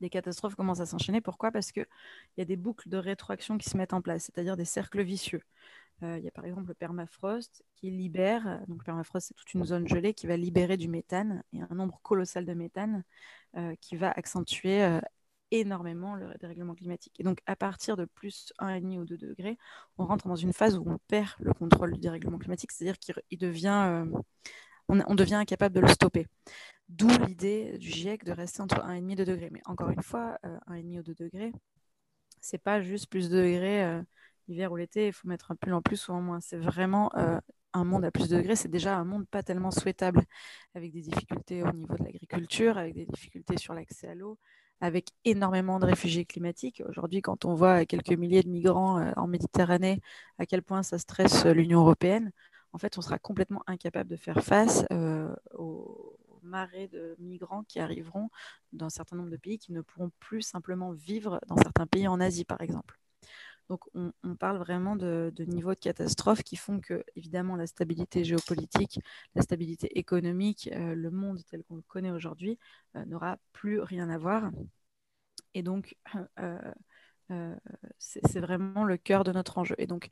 des 0.01 0.09
catastrophes 0.09 0.55
commencent 0.55 0.79
à 0.79 0.85
s'enchaîner. 0.85 1.21
Pourquoi? 1.21 1.51
Parce 1.51 1.71
qu'il 1.71 1.85
y 2.37 2.41
a 2.41 2.45
des 2.45 2.57
boucles 2.57 2.89
de 2.89 2.97
rétroaction 2.97 3.57
qui 3.57 3.69
se 3.69 3.77
mettent 3.77 3.93
en 3.93 4.01
place, 4.01 4.23
c'est-à-dire 4.23 4.57
des 4.57 4.65
cercles 4.65 5.01
vicieux. 5.03 5.43
Euh, 6.03 6.17
il 6.17 6.23
y 6.23 6.27
a 6.27 6.31
par 6.31 6.45
exemple 6.45 6.67
le 6.67 6.73
permafrost 6.73 7.63
qui 7.75 7.91
libère, 7.91 8.61
donc 8.67 8.79
le 8.79 8.83
permafrost 8.83 9.27
c'est 9.27 9.33
toute 9.35 9.53
une 9.53 9.63
zone 9.65 9.87
gelée 9.87 10.15
qui 10.15 10.25
va 10.25 10.35
libérer 10.35 10.75
du 10.77 10.87
méthane 10.87 11.43
et 11.53 11.61
un 11.61 11.75
nombre 11.75 11.99
colossal 12.01 12.43
de 12.45 12.53
méthane 12.53 13.03
euh, 13.55 13.75
qui 13.81 13.95
va 13.95 14.09
accentuer 14.11 14.83
euh, 14.83 14.99
énormément 15.51 16.15
le 16.15 16.33
dérèglement 16.39 16.73
climatique. 16.75 17.19
Et 17.19 17.23
donc 17.23 17.39
à 17.45 17.55
partir 17.55 17.97
de 17.97 18.05
plus 18.05 18.53
1,5 18.59 18.99
ou 18.99 19.05
2 19.05 19.17
degrés, 19.17 19.57
on 19.97 20.05
rentre 20.05 20.27
dans 20.27 20.35
une 20.35 20.53
phase 20.53 20.77
où 20.77 20.83
on 20.85 20.97
perd 21.07 21.29
le 21.39 21.53
contrôle 21.53 21.93
du 21.93 21.99
dérèglement 21.99 22.37
climatique, 22.37 22.71
c'est-à-dire 22.71 22.97
qu'il 22.99 23.37
devient, 23.37 24.05
on, 24.87 25.15
devient 25.15 25.35
incapable 25.35 25.75
de 25.75 25.81
le 25.81 25.87
stopper. 25.87 26.27
D'où 26.89 27.09
l'idée 27.25 27.77
du 27.77 27.89
GIEC 27.89 28.23
de 28.25 28.31
rester 28.31 28.61
entre 28.61 28.81
1,5 28.85 29.11
et 29.11 29.15
2 29.15 29.25
degrés. 29.25 29.49
Mais 29.51 29.61
encore 29.65 29.89
une 29.89 30.01
fois, 30.03 30.37
1,5 30.43 30.99
ou 30.99 31.03
2 31.03 31.13
degrés, 31.15 31.51
c'est 32.41 32.57
pas 32.57 32.81
juste 32.81 33.07
plus 33.09 33.29
de 33.29 33.37
degrés 33.37 34.01
l'hiver 34.51 34.71
ou 34.71 34.75
l'été, 34.75 35.07
il 35.07 35.13
faut 35.13 35.27
mettre 35.27 35.51
un 35.51 35.55
pull 35.55 35.73
en 35.73 35.81
plus 35.81 36.07
ou 36.07 36.13
en 36.13 36.21
moins. 36.21 36.39
C'est 36.41 36.57
vraiment 36.57 37.11
euh, 37.15 37.39
un 37.73 37.83
monde 37.83 38.05
à 38.05 38.11
plus 38.11 38.29
de 38.29 38.37
degrés, 38.37 38.55
c'est 38.55 38.69
déjà 38.69 38.97
un 38.97 39.05
monde 39.05 39.27
pas 39.27 39.43
tellement 39.43 39.71
souhaitable, 39.71 40.23
avec 40.75 40.91
des 40.91 41.01
difficultés 41.01 41.63
au 41.63 41.71
niveau 41.71 41.95
de 41.95 42.03
l'agriculture, 42.03 42.77
avec 42.77 42.93
des 42.93 43.05
difficultés 43.05 43.57
sur 43.57 43.73
l'accès 43.73 44.09
à 44.09 44.15
l'eau, 44.15 44.37
avec 44.81 45.09
énormément 45.25 45.79
de 45.79 45.85
réfugiés 45.85 46.25
climatiques. 46.25 46.83
Aujourd'hui, 46.89 47.21
quand 47.21 47.45
on 47.45 47.53
voit 47.53 47.85
quelques 47.85 48.11
milliers 48.11 48.43
de 48.43 48.49
migrants 48.49 48.99
euh, 48.99 49.11
en 49.15 49.27
Méditerranée, 49.27 50.01
à 50.39 50.45
quel 50.45 50.63
point 50.63 50.83
ça 50.83 50.97
stresse 50.97 51.45
l'Union 51.45 51.81
européenne, 51.81 52.31
en 52.73 52.77
fait, 52.77 52.97
on 52.97 53.01
sera 53.01 53.19
complètement 53.19 53.63
incapable 53.67 54.09
de 54.09 54.15
faire 54.15 54.43
face 54.43 54.85
euh, 54.91 55.33
aux 55.53 56.17
marées 56.41 56.87
de 56.87 57.15
migrants 57.19 57.63
qui 57.63 57.79
arriveront 57.79 58.29
dans 58.73 58.87
un 58.87 58.89
certain 58.89 59.15
nombre 59.15 59.29
de 59.29 59.37
pays 59.37 59.59
qui 59.59 59.73
ne 59.73 59.81
pourront 59.81 60.11
plus 60.19 60.41
simplement 60.41 60.91
vivre 60.91 61.39
dans 61.47 61.57
certains 61.57 61.85
pays 61.85 62.07
en 62.07 62.19
Asie, 62.19 62.45
par 62.45 62.61
exemple. 62.61 62.97
Donc 63.71 63.85
on, 63.93 64.35
parle 64.35 64.57
vraiment 64.57 64.97
de, 64.97 65.31
niveaux 65.47 65.73
de 65.73 65.79
catastrophe 65.79 66.43
qui 66.43 66.57
font 66.57 66.81
que, 66.81 67.05
évidemment, 67.15 67.55
la 67.55 67.67
stabilité 67.67 68.25
géopolitique, 68.25 68.99
la 69.33 69.41
stabilité 69.43 69.97
économique, 69.97 70.69
euh, 70.73 70.93
le 70.93 71.09
monde 71.09 71.39
tel 71.49 71.63
qu'on 71.63 71.77
le 71.77 71.81
connaît 71.83 72.11
aujourd'hui 72.11 72.59
euh, 72.97 73.05
n'aura 73.05 73.37
plus 73.53 73.79
rien 73.79 74.09
à 74.09 74.17
voir. 74.17 74.51
Et 75.53 75.63
donc, 75.63 75.95
euh, 76.39 77.55
c'est 77.97 78.41
vraiment 78.41 78.83
le 78.83 78.97
cœur 78.97 79.23
de 79.23 79.31
notre 79.31 79.57
enjeu. 79.57 79.75
Et 79.77 79.87
donc, 79.87 80.09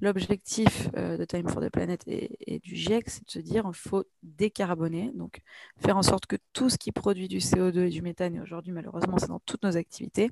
l'objectif 0.00 0.88
de 0.92 1.24
Time 1.24 1.48
for 1.48 1.60
the 1.60 1.68
Planet 1.68 2.04
et, 2.06 2.60
du 2.60 2.76
GIEC, 2.76 3.10
c'est 3.10 3.24
de 3.26 3.30
se 3.30 3.40
dire 3.40 3.64
qu'il 3.64 3.74
faut 3.74 4.04
décarboner, 4.22 5.10
donc 5.14 5.40
faire 5.78 5.96
en 5.96 6.02
sorte 6.02 6.26
que 6.26 6.36
tout 6.52 6.70
ce 6.70 6.78
qui 6.78 6.92
produit 6.92 7.26
du 7.26 7.38
CO2 7.38 7.86
et 7.86 7.90
du 7.90 8.02
méthane, 8.02 8.36
et 8.36 8.40
aujourd'hui, 8.40 8.70
malheureusement, 8.70 9.18
c'est 9.18 9.26
dans 9.26 9.40
toutes 9.40 9.64
nos 9.64 9.76
activités, 9.76 10.30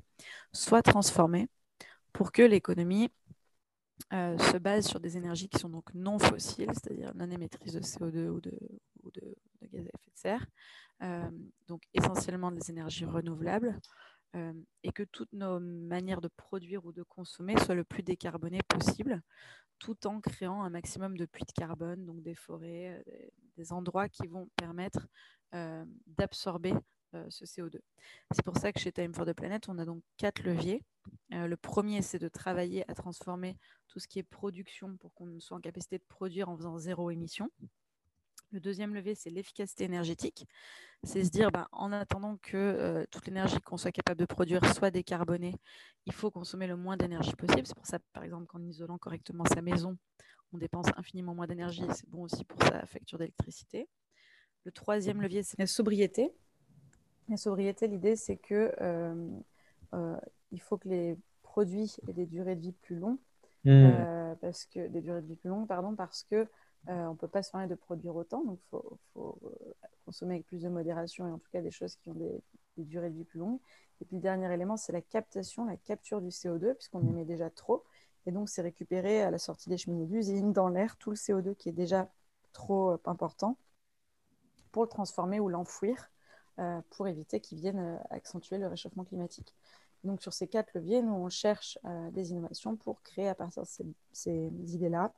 soit 0.53 0.81
transformé 0.81 1.49
pour 2.13 2.31
que 2.31 2.41
l'économie 2.41 3.09
euh, 4.13 4.37
se 4.37 4.57
base 4.57 4.87
sur 4.87 4.99
des 4.99 5.17
énergies 5.17 5.49
qui 5.49 5.59
sont 5.59 5.69
donc 5.69 5.93
non 5.93 6.19
fossiles, 6.19 6.71
c'est-à-dire 6.73 7.13
non 7.15 7.29
émettrices 7.29 7.73
de 7.73 7.81
CO2 7.81 8.27
ou 8.29 8.41
de, 8.41 9.35
gaz 9.71 9.85
à 9.85 9.89
effet 9.89 10.11
de 10.11 10.17
serre, 10.17 10.45
euh, 11.03 11.29
donc 11.67 11.83
essentiellement 11.93 12.51
des 12.51 12.71
énergies 12.71 13.05
renouvelables, 13.05 13.79
euh, 14.35 14.53
et 14.83 14.91
que 14.91 15.03
toutes 15.03 15.33
nos 15.33 15.59
manières 15.59 16.21
de 16.21 16.29
produire 16.29 16.85
ou 16.85 16.91
de 16.91 17.03
consommer 17.03 17.57
soient 17.57 17.75
le 17.75 17.83
plus 17.83 18.03
décarbonées 18.03 18.63
possible, 18.67 19.21
tout 19.79 20.07
en 20.07 20.21
créant 20.21 20.63
un 20.63 20.69
maximum 20.69 21.17
de 21.17 21.25
puits 21.25 21.45
de 21.45 21.51
carbone, 21.51 22.05
donc 22.05 22.21
des 22.21 22.35
forêts, 22.35 23.03
des 23.57 23.71
endroits 23.73 24.09
qui 24.09 24.27
vont 24.27 24.49
permettre 24.55 25.07
d'absorber 26.05 26.73
ce 27.29 27.45
CO2. 27.45 27.79
C'est 28.31 28.43
pour 28.43 28.57
ça 28.57 28.71
que 28.71 28.79
chez 28.79 28.91
Time 28.91 29.13
for 29.13 29.25
the 29.25 29.33
Planet, 29.33 29.67
on 29.69 29.77
a 29.77 29.85
donc 29.85 30.01
quatre 30.17 30.43
leviers. 30.43 30.83
le 31.31 31.55
premier, 31.55 32.01
c'est 32.01 32.19
de 32.19 32.27
travailler 32.27 32.89
à 32.89 32.93
transformer 32.93 33.57
tout 33.87 33.99
ce 33.99 34.07
qui 34.07 34.19
est 34.19 34.23
production 34.23 34.97
pour 34.97 35.13
qu'on 35.13 35.39
soit 35.39 35.57
en 35.57 35.61
capacité 35.61 35.97
de 35.97 36.03
produire 36.07 36.49
en 36.49 36.57
faisant 36.57 36.77
zéro 36.77 37.09
émission. 37.09 37.49
Le 38.51 38.59
deuxième 38.59 38.95
levier, 38.95 39.13
c'est 39.13 39.29
l'efficacité 39.29 39.83
énergétique. 39.83 40.45
C'est 41.03 41.23
se 41.23 41.29
dire, 41.29 41.51
bah, 41.51 41.67
en 41.71 41.91
attendant 41.91 42.37
que 42.41 43.05
toute 43.11 43.27
l'énergie 43.27 43.59
qu'on 43.61 43.77
soit 43.77 43.91
capable 43.91 44.19
de 44.19 44.25
produire 44.25 44.65
soit 44.73 44.91
décarbonée, 44.91 45.55
il 46.05 46.13
faut 46.13 46.31
consommer 46.31 46.65
le 46.65 46.75
moins 46.75 46.97
d'énergie 46.97 47.35
possible. 47.35 47.67
C'est 47.67 47.75
pour 47.75 47.85
ça, 47.85 47.99
par 48.11 48.23
exemple, 48.23 48.47
qu'en 48.47 48.61
isolant 48.63 48.97
correctement 48.97 49.45
sa 49.45 49.61
maison, 49.61 49.97
on 50.51 50.57
dépense 50.57 50.87
infiniment 50.97 51.35
moins 51.35 51.45
d'énergie. 51.45 51.83
C'est 51.95 52.09
bon 52.09 52.23
aussi 52.23 52.43
pour 52.43 52.61
sa 52.63 52.85
facture 52.87 53.19
d'électricité. 53.19 53.87
Le 54.65 54.71
troisième 54.71 55.21
levier, 55.21 55.43
c'est 55.43 55.59
la 55.59 55.67
sobriété. 55.67 56.31
La 57.29 57.37
sobriété, 57.37 57.87
l'idée, 57.87 58.15
c'est 58.15 58.37
que 58.37 58.73
euh, 58.81 59.29
euh, 59.93 60.17
il 60.51 60.59
faut 60.59 60.77
que 60.77 60.89
les 60.89 61.15
produits 61.43 61.95
aient 62.07 62.13
des 62.13 62.25
durées 62.25 62.55
de 62.55 62.61
vie 62.61 62.71
plus 62.71 62.95
longues, 62.95 63.19
hmm. 63.65 63.69
euh, 63.69 64.35
parce 64.41 64.65
que 64.65 64.87
des 64.87 65.01
durées 65.01 65.21
de 65.21 65.27
vie 65.27 65.35
plus 65.35 65.49
longues, 65.49 65.67
pardon, 65.67 65.95
parce 65.95 66.23
que 66.23 66.47
on 66.87 67.11
ne 67.11 67.15
peut 67.15 67.27
pas 67.27 67.43
se 67.43 67.51
permettre 67.51 67.71
de 67.71 67.75
produire 67.75 68.15
autant, 68.15 68.43
donc 68.43 68.57
il 68.63 68.69
faut, 68.69 68.99
consommer 70.05 70.35
avec 70.35 70.47
plus 70.47 70.63
de 70.63 70.69
modération 70.69 71.27
et 71.27 71.31
en 71.31 71.37
tout 71.37 71.49
cas 71.51 71.61
des 71.61 71.69
choses 71.69 71.95
qui 71.97 72.09
ont 72.09 72.15
des, 72.15 72.41
durées 72.77 73.09
de 73.09 73.15
vie 73.15 73.25
plus 73.25 73.39
longues. 73.39 73.59
Et 74.01 74.05
puis 74.05 74.15
le 74.15 74.21
dernier 74.21 74.51
élément, 74.51 74.77
c'est 74.77 74.93
la 74.93 75.01
captation, 75.01 75.65
la 75.65 75.75
capture 75.75 76.21
du 76.21 76.29
CO2, 76.29 76.73
puisqu'on 76.75 77.05
émet 77.05 77.25
déjà 77.25 77.49
trop. 77.49 77.83
Et 78.25 78.31
donc, 78.31 78.47
c'est 78.47 78.61
récupérer 78.61 79.21
à 79.21 79.29
la 79.29 79.37
sortie 79.37 79.69
des 79.69 79.77
cheminées 79.77 80.05
d'usine, 80.05 80.53
dans 80.53 80.69
l'air, 80.69 80.95
tout 80.95 81.09
le 81.09 81.17
CO2 81.17 81.53
qui 81.55 81.67
est 81.67 81.73
déjà 81.73 82.09
trop 82.53 82.97
important 83.05 83.57
pour 84.71 84.83
le 84.83 84.89
transformer 84.89 85.41
ou 85.41 85.49
l'enfouir 85.49 86.09
pour 86.89 87.07
éviter 87.07 87.39
qu'ils 87.39 87.59
viennent 87.59 87.79
euh, 87.79 87.97
accentuer 88.09 88.57
le 88.57 88.67
réchauffement 88.67 89.05
climatique. 89.05 89.55
Donc 90.03 90.21
sur 90.21 90.33
ces 90.33 90.47
quatre 90.47 90.73
leviers, 90.73 91.01
nous, 91.01 91.13
on 91.13 91.29
cherche 91.29 91.77
euh, 91.85 92.11
des 92.11 92.31
innovations 92.31 92.75
pour 92.75 93.01
créer 93.01 93.27
à 93.27 93.35
partir 93.35 93.63
de 93.63 93.93
ces, 94.11 94.51
idées-là 94.73 95.13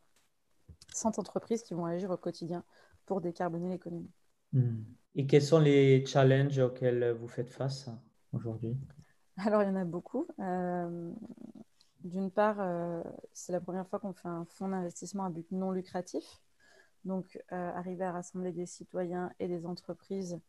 100 0.94 1.20
entreprises 1.20 1.64
qui 1.64 1.74
vont 1.74 1.86
agir 1.86 2.10
au 2.12 2.18
quotidien 2.18 2.64
pour 3.06 3.22
décarboner 3.22 3.70
l'économie. 3.70 4.12
Hmm. 4.54 4.84
Et 5.16 5.26
quels 5.26 5.42
sont 5.42 5.60
les 5.60 6.06
challenges 6.06 6.60
auxquels 6.60 7.12
vous 7.12 7.28
faites 7.28 7.52
face 7.52 7.90
aujourd'hui? 8.34 8.78
Alors, 9.38 9.64
il 9.64 9.68
y 9.68 9.72
en 9.72 9.76
a 9.76 9.86
beaucoup. 9.86 10.28
D'une 12.04 12.32
part, 12.32 13.04
c'est 13.34 13.52
la 13.52 13.60
première 13.60 13.88
fois 13.88 14.00
qu'on 14.00 14.14
fait 14.14 14.28
un 14.28 14.46
fonds 14.46 14.70
d'investissement 14.70 15.26
à 15.26 15.30
but 15.30 15.52
non 15.52 15.72
lucratif. 15.72 16.42
Donc, 17.04 17.42
arriver 17.50 18.06
à 18.06 18.14
rassembler 18.14 18.52
des 18.54 18.66
citoyens 18.66 19.32
et 19.40 19.48
des 19.48 19.66
entreprises 19.66 20.40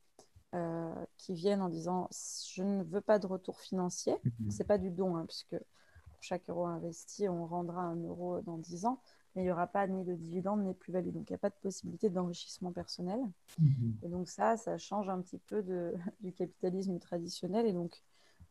euh, 0.55 1.07
qui 1.17 1.35
viennent 1.35 1.63
en 1.63 1.69
disant 1.69 2.09
je 2.55 2.63
ne 2.63 2.83
veux 2.83 3.01
pas 3.01 3.19
de 3.19 3.27
retour 3.27 3.61
financier. 3.61 4.15
Mhm. 4.25 4.51
C'est 4.51 4.65
pas 4.65 4.79
du 4.79 4.91
don, 4.91 5.17
hein, 5.17 5.25
puisque 5.27 5.57
pour 5.57 6.19
chaque 6.21 6.49
euro 6.49 6.67
investi, 6.67 7.29
on 7.29 7.47
rendra 7.47 7.83
un 7.83 7.97
euro 7.97 8.41
dans 8.43 8.59
10 8.59 8.85
ans, 8.85 9.01
mais 9.35 9.43
il 9.43 9.45
n'y 9.47 9.51
aura 9.51 9.67
pas 9.67 9.87
ni 9.87 10.05
de 10.05 10.15
dividende 10.15 10.63
ni 10.63 10.69
de 10.69 10.79
plus-value. 10.79 11.11
Donc 11.11 11.31
il 11.31 11.33
n'y 11.33 11.37
a 11.37 11.39
pas 11.39 11.51
de 11.51 11.59
possibilité 11.63 12.11
d'enrichissement 12.11 12.73
personnel. 12.73 13.21
Mhm. 13.59 13.97
Et 14.03 14.09
donc 14.09 14.29
ça, 14.29 14.57
ça 14.57 14.77
change 14.77 15.09
un 15.09 15.21
petit 15.23 15.39
peu 15.39 15.63
de, 15.63 15.95
du 16.21 16.33
capitalisme 16.33 16.99
traditionnel. 16.99 17.67
Et 17.67 17.73
donc 17.73 18.03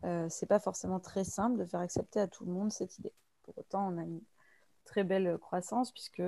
euh, 0.04 0.28
c'est 0.30 0.48
pas 0.48 0.60
forcément 0.60 1.00
très 1.00 1.24
simple 1.24 1.60
de 1.60 1.66
faire 1.66 1.82
accepter 1.82 2.20
à 2.20 2.28
tout 2.28 2.46
le 2.46 2.52
monde 2.52 2.72
cette 2.72 2.98
idée. 2.98 3.14
Pour 3.44 3.58
autant, 3.58 3.94
on 3.94 3.98
a 3.98 4.04
une 4.04 4.22
très 4.86 5.04
belle 5.04 5.38
croissance 5.38 5.92
puisque 5.92 6.24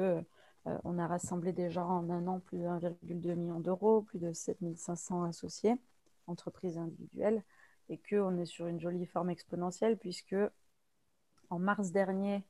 euh, 0.68 0.78
on 0.84 0.98
a 0.98 1.08
rassemblé 1.08 1.52
déjà 1.52 1.86
en 1.86 2.10
un 2.10 2.28
an 2.28 2.40
plus 2.40 2.60
de 2.60 2.66
1,2 2.66 3.36
million 3.36 3.60
d'euros, 3.60 4.02
plus 4.02 4.20
de 4.20 4.32
7500 4.32 5.24
associés, 5.24 5.76
entreprises 6.28 6.78
individuelles, 6.78 7.44
et 7.90 7.98
qu'on 7.98 8.38
est 8.38 8.46
sur 8.46 8.68
une 8.68 8.80
jolie 8.80 9.06
forme 9.06 9.30
exponentielle 9.30 9.98
puisque 9.98 10.36
en 11.50 11.60
mars 11.60 11.92
dernier, 11.92 12.44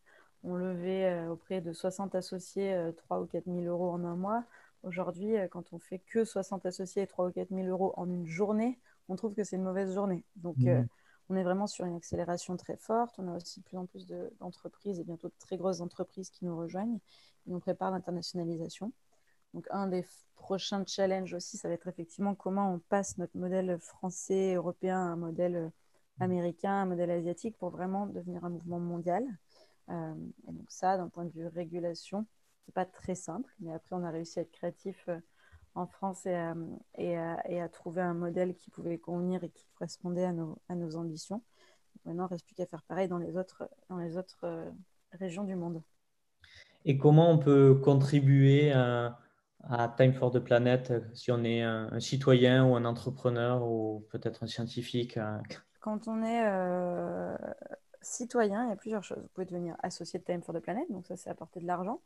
on 0.43 0.55
levait 0.55 1.05
euh, 1.05 1.31
auprès 1.31 1.61
de 1.61 1.73
60 1.73 2.15
associés 2.15 2.75
3 2.97 3.17
euh, 3.17 3.23
ou 3.23 3.25
4 3.25 3.45
000 3.45 3.61
euros 3.61 3.91
en 3.91 4.03
un 4.03 4.15
mois. 4.15 4.43
Aujourd'hui, 4.83 5.35
quand 5.49 5.71
on 5.71 5.79
fait 5.79 5.99
que 5.99 6.25
60 6.25 6.65
associés 6.65 7.03
et 7.03 7.07
3 7.07 7.27
ou 7.27 7.31
4 7.31 7.49
000 7.49 7.67
euros 7.67 7.93
en 7.95 8.09
une 8.09 8.27
journée, 8.27 8.79
on 9.07 9.15
trouve 9.15 9.33
que 9.33 9.43
c'est 9.43 9.55
une 9.55 9.63
mauvaise 9.63 9.93
journée. 9.93 10.23
Donc, 10.35 10.57
mmh. 10.57 10.85
On 11.33 11.35
est 11.35 11.43
vraiment 11.43 11.67
sur 11.67 11.85
une 11.85 11.95
accélération 11.95 12.55
très 12.57 12.77
forte. 12.77 13.15
On 13.17 13.27
a 13.27 13.35
aussi 13.35 13.59
de 13.59 13.65
plus 13.65 13.77
en 13.77 13.85
plus 13.85 14.05
d'entreprises 14.39 14.99
et 14.99 15.03
bientôt 15.03 15.27
de 15.27 15.33
très 15.39 15.57
grosses 15.57 15.81
entreprises 15.81 16.29
qui 16.29 16.45
nous 16.45 16.57
rejoignent 16.57 16.99
on 17.51 17.59
prépare 17.59 17.91
l'internationalisation. 17.91 18.93
Donc, 19.53 19.67
un 19.71 19.87
des 19.87 20.05
prochains 20.35 20.83
challenges 20.85 21.33
aussi, 21.33 21.57
ça 21.57 21.67
va 21.67 21.73
être 21.73 21.87
effectivement 21.87 22.35
comment 22.35 22.73
on 22.73 22.79
passe 22.79 23.17
notre 23.17 23.37
modèle 23.37 23.77
français, 23.79 24.53
européen 24.55 24.97
à 24.97 25.11
un 25.11 25.15
modèle 25.15 25.55
euh, 25.55 25.69
américain, 26.19 26.71
un 26.71 26.85
modèle 26.85 27.11
asiatique 27.11 27.57
pour 27.57 27.69
vraiment 27.69 28.07
devenir 28.07 28.43
un 28.45 28.49
mouvement 28.49 28.79
mondial. 28.79 29.25
Euh, 29.89 30.13
et 30.47 30.51
donc, 30.51 30.71
ça, 30.71 30.97
d'un 30.97 31.09
point 31.09 31.25
de 31.25 31.31
vue 31.31 31.47
régulation, 31.47 32.25
c'est 32.65 32.73
pas 32.73 32.85
très 32.85 33.15
simple, 33.15 33.53
mais 33.59 33.73
après, 33.73 33.95
on 33.95 34.03
a 34.03 34.09
réussi 34.09 34.39
à 34.39 34.43
être 34.43 34.51
créatif 34.51 35.05
euh, 35.09 35.19
en 35.75 35.87
France 35.87 36.25
et 36.25 36.35
à, 36.35 36.55
et, 36.97 37.61
à, 37.61 37.69
trouver 37.69 38.01
un 38.01 38.13
modèle 38.13 38.55
qui 38.55 38.69
pouvait 38.69 38.97
convenir 38.97 39.43
et 39.43 39.49
qui 39.49 39.65
correspondait 39.73 40.25
à 40.25 40.33
nos, 40.33 40.59
à 40.69 40.75
nos 40.75 40.95
ambitions. 40.95 41.41
maintenant, 42.05 42.23
il 42.23 42.27
ne 42.27 42.29
reste 42.29 42.45
plus 42.45 42.55
qu'à 42.55 42.65
faire 42.65 42.83
pareil 42.83 43.07
dans 43.07 43.17
les 43.17 43.37
autres, 43.37 43.69
dans 43.89 43.97
les 43.97 44.17
autres 44.17 44.71
régions 45.11 45.43
du 45.43 45.55
monde 45.55 45.81
et 46.85 46.97
comment 46.97 47.29
on 47.29 47.37
peut 47.37 47.75
contribuer 47.75 48.71
à, 48.71 49.17
Time 49.95 50.13
for 50.13 50.29
the 50.29 50.39
Planet 50.39 50.91
si 51.13 51.31
on 51.31 51.41
est 51.45 51.61
un, 51.61 51.97
citoyen 52.01 52.65
ou 52.65 52.75
un 52.75 52.83
entrepreneur 52.83 53.65
ou 53.65 54.05
peut-être 54.09 54.43
un 54.43 54.47
scientifique 54.47 55.15
euh, 55.15 55.37
Quand 55.79 56.09
on 56.09 56.21
est 56.21 56.45
euh, 56.45 57.33
citoyen, 58.01 58.65
il 58.65 58.69
y 58.69 58.73
a 58.73 58.75
plusieurs 58.75 59.05
choses. 59.05 59.19
Vous 59.21 59.29
pouvez 59.33 59.45
devenir 59.45 59.77
associé 59.81 60.19
de 60.19 60.25
Time 60.25 60.41
for 60.41 60.53
the 60.53 60.59
Planet, 60.59 60.83
donc 60.91 61.07
ça 61.07 61.15
c'est 61.15 61.29
apporter 61.29 61.61
de 61.61 61.65
l'argent. 61.65 62.01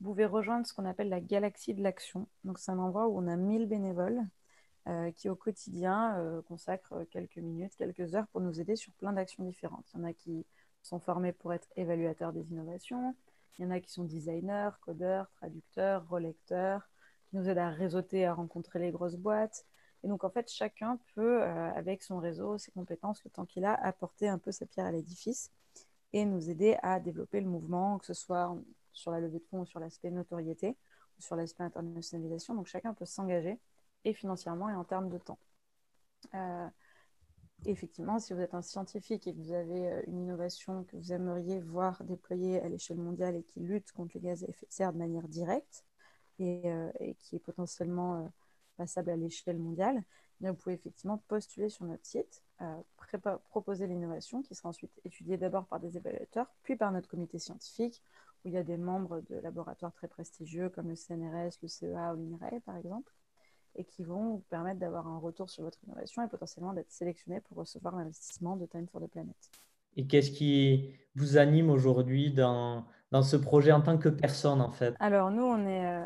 Vous 0.00 0.10
pouvez 0.10 0.26
rejoindre 0.26 0.66
ce 0.66 0.74
qu'on 0.74 0.84
appelle 0.84 1.08
la 1.08 1.20
galaxie 1.20 1.74
de 1.74 1.82
l'action. 1.82 2.28
Donc 2.44 2.58
c'est 2.58 2.70
un 2.70 2.78
endroit 2.78 3.08
où 3.08 3.18
on 3.18 3.26
a 3.26 3.36
1000 3.36 3.66
bénévoles 3.66 4.22
euh, 4.88 5.10
qui 5.12 5.28
au 5.28 5.36
quotidien 5.36 6.42
consacrent 6.48 7.04
quelques 7.10 7.38
minutes, 7.38 7.74
quelques 7.76 8.14
heures 8.14 8.26
pour 8.28 8.40
nous 8.40 8.60
aider 8.60 8.76
sur 8.76 8.92
plein 8.94 9.12
d'actions 9.12 9.44
différentes. 9.44 9.86
Il 9.94 10.00
y 10.00 10.02
en 10.02 10.04
a 10.04 10.12
qui 10.12 10.46
sont 10.82 11.00
formés 11.00 11.32
pour 11.32 11.52
être 11.52 11.68
évaluateurs 11.76 12.32
des 12.32 12.50
innovations, 12.52 13.16
il 13.58 13.64
y 13.64 13.66
en 13.66 13.70
a 13.70 13.80
qui 13.80 13.90
sont 13.90 14.04
designers, 14.04 14.70
codeurs, 14.82 15.30
traducteurs, 15.30 16.06
relecteurs, 16.08 16.88
qui 17.26 17.36
nous 17.36 17.48
aident 17.48 17.58
à 17.58 17.70
réseauter, 17.70 18.26
à 18.26 18.34
rencontrer 18.34 18.78
les 18.78 18.90
grosses 18.90 19.16
boîtes. 19.16 19.64
Et 20.02 20.08
donc, 20.08 20.24
en 20.24 20.30
fait, 20.30 20.50
chacun 20.50 20.98
peut, 21.14 21.42
euh, 21.42 21.72
avec 21.72 22.02
son 22.02 22.18
réseau, 22.18 22.58
ses 22.58 22.70
compétences, 22.70 23.24
le 23.24 23.30
temps 23.30 23.46
qu'il 23.46 23.64
a, 23.64 23.74
apporter 23.74 24.28
un 24.28 24.38
peu 24.38 24.52
sa 24.52 24.66
pierre 24.66 24.86
à 24.86 24.92
l'édifice 24.92 25.50
et 26.12 26.24
nous 26.24 26.50
aider 26.50 26.76
à 26.82 27.00
développer 27.00 27.40
le 27.40 27.48
mouvement, 27.48 27.98
que 27.98 28.06
ce 28.06 28.14
soit 28.14 28.54
sur 28.96 29.10
la 29.10 29.20
levée 29.20 29.38
de 29.38 29.44
fonds 29.44 29.60
ou 29.60 29.66
sur 29.66 29.80
l'aspect 29.80 30.10
notoriété 30.10 30.76
ou 31.18 31.22
sur 31.22 31.36
l'aspect 31.36 31.62
internationalisation. 31.62 32.54
Donc, 32.54 32.66
chacun 32.66 32.94
peut 32.94 33.04
s'engager 33.04 33.58
et 34.04 34.14
financièrement 34.14 34.68
et 34.68 34.74
en 34.74 34.84
termes 34.84 35.08
de 35.08 35.18
temps. 35.18 35.38
Euh, 36.34 36.68
effectivement, 37.64 38.18
si 38.18 38.32
vous 38.32 38.40
êtes 38.40 38.54
un 38.54 38.62
scientifique 38.62 39.26
et 39.26 39.34
que 39.34 39.38
vous 39.38 39.52
avez 39.52 39.88
euh, 39.88 40.02
une 40.06 40.20
innovation 40.20 40.84
que 40.84 40.96
vous 40.96 41.12
aimeriez 41.12 41.60
voir 41.60 42.02
déployée 42.04 42.60
à 42.60 42.68
l'échelle 42.68 42.98
mondiale 42.98 43.36
et 43.36 43.42
qui 43.42 43.60
lutte 43.60 43.92
contre 43.92 44.12
les 44.14 44.20
gaz 44.20 44.44
à 44.44 44.48
effet 44.48 44.66
de 44.66 44.72
serre 44.72 44.92
de 44.92 44.98
manière 44.98 45.28
directe 45.28 45.84
et, 46.38 46.62
euh, 46.66 46.90
qui 47.18 47.36
est 47.36 47.40
potentiellement 47.40 48.30
passable 48.76 49.10
à 49.10 49.16
l'échelle 49.16 49.58
mondiale, 49.58 50.02
eh 50.44 50.48
vous 50.48 50.54
pouvez 50.54 50.74
effectivement 50.74 51.18
postuler 51.28 51.70
sur 51.70 51.86
notre 51.86 52.04
site. 52.04 52.42
proposer 53.48 53.86
l'innovation 53.86 54.42
qui 54.42 54.54
sera 54.54 54.68
ensuite 54.68 55.00
étudiée 55.04 55.38
d'abord 55.38 55.66
par 55.66 55.80
des 55.80 55.96
évaluateurs, 55.96 56.46
puis 56.62 56.76
par 56.76 56.92
notre 56.92 57.08
comité 57.08 57.38
scientifique, 57.38 58.02
où 58.44 58.48
il 58.48 58.54
y 58.54 58.58
a 58.58 58.62
des 58.62 58.76
membres 58.76 59.22
de 59.28 59.36
laboratoires 59.36 59.92
très 59.92 60.08
prestigieux 60.08 60.68
comme 60.68 60.88
le 60.88 60.96
CNRS, 60.96 61.58
le 61.62 61.68
CEA 61.68 62.14
ou 62.14 62.16
l'INRAE 62.16 62.60
par 62.64 62.76
exemple, 62.76 63.12
et 63.74 63.84
qui 63.84 64.04
vont 64.04 64.30
vous 64.30 64.44
permettre 64.48 64.80
d'avoir 64.80 65.06
un 65.06 65.18
retour 65.18 65.50
sur 65.50 65.64
votre 65.64 65.78
innovation 65.84 66.22
et 66.22 66.28
potentiellement 66.28 66.72
d'être 66.72 66.90
sélectionné 66.90 67.40
pour 67.40 67.58
recevoir 67.58 67.96
l'investissement 67.96 68.56
de 68.56 68.66
Time 68.66 68.86
for 68.88 69.00
the 69.00 69.10
Planet. 69.10 69.36
Et 69.96 70.06
qu'est-ce 70.06 70.30
qui 70.30 70.94
vous 71.14 71.38
anime 71.38 71.70
aujourd'hui 71.70 72.32
dans, 72.32 72.84
dans 73.10 73.22
ce 73.22 73.36
projet 73.36 73.72
en 73.72 73.80
tant 73.80 73.98
que 73.98 74.08
personne 74.08 74.60
en 74.60 74.70
fait? 74.70 74.94
Alors 75.00 75.30
nous, 75.30 75.42
on 75.42 75.66
est, 75.66 75.86
euh, 75.86 76.04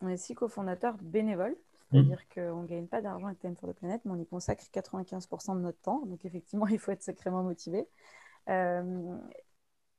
on 0.00 0.08
est 0.08 0.16
six 0.16 0.34
cofondateurs 0.34 0.96
bénévoles, 1.00 1.56
c'est-à-dire 1.90 2.18
mmh. 2.18 2.34
qu'on 2.34 2.62
ne 2.62 2.66
gagne 2.66 2.86
pas 2.86 3.02
d'argent 3.02 3.26
avec 3.26 3.40
Time 3.40 3.56
for 3.56 3.68
the 3.68 3.76
Planet, 3.76 4.00
mais 4.04 4.12
on 4.12 4.20
y 4.20 4.26
consacre 4.26 4.64
95% 4.72 5.56
de 5.56 5.60
notre 5.60 5.80
temps. 5.80 6.04
Donc 6.06 6.24
effectivement, 6.24 6.66
il 6.68 6.78
faut 6.78 6.92
être 6.92 7.02
sacrément 7.02 7.42
motivé. 7.42 7.88
Euh, 8.48 9.16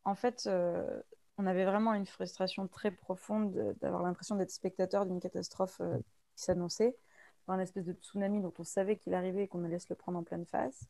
en 0.06 0.16
fait, 0.16 0.48
euh, 0.48 1.02
on 1.38 1.46
avait 1.46 1.66
vraiment 1.66 1.94
une 1.94 2.06
frustration 2.06 2.68
très 2.68 2.92
profonde 2.92 3.76
d'avoir 3.82 4.04
l'impression 4.04 4.36
d'être 4.36 4.52
spectateur 4.52 5.06
d'une 5.06 5.20
catastrophe 5.20 5.82
qui 6.36 6.44
s'annonçait, 6.44 6.96
un 7.48 7.60
espèce 7.60 7.86
de 7.86 7.94
tsunami 7.94 8.42
dont 8.42 8.54
on 8.60 8.64
savait 8.64 8.98
qu'il 8.98 9.14
arrivait 9.14 9.44
et 9.44 9.48
qu'on 9.48 9.64
allait 9.64 9.80
se 9.80 9.88
le 9.90 9.96
prendre 9.96 10.20
en 10.20 10.24
pleine 10.24 10.46
face, 10.46 10.88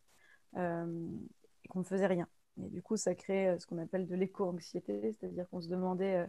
et 0.56 1.68
qu'on 1.70 1.80
ne 1.80 1.86
faisait 1.86 2.08
rien. 2.08 2.28
Et 2.62 2.70
du 2.70 2.82
coup, 2.82 2.98
ça 2.98 3.16
crée 3.16 3.50
euh, 3.50 3.60
ce 3.60 3.68
qu'on 3.68 3.80
appelle 3.80 4.08
de 4.08 4.16
l'éco-anxiété, 4.16 5.14
c'est-à-dire 5.14 5.48
qu'on 5.50 5.62
se 5.62 5.68
demandait 5.70 6.18
euh, 6.18 6.28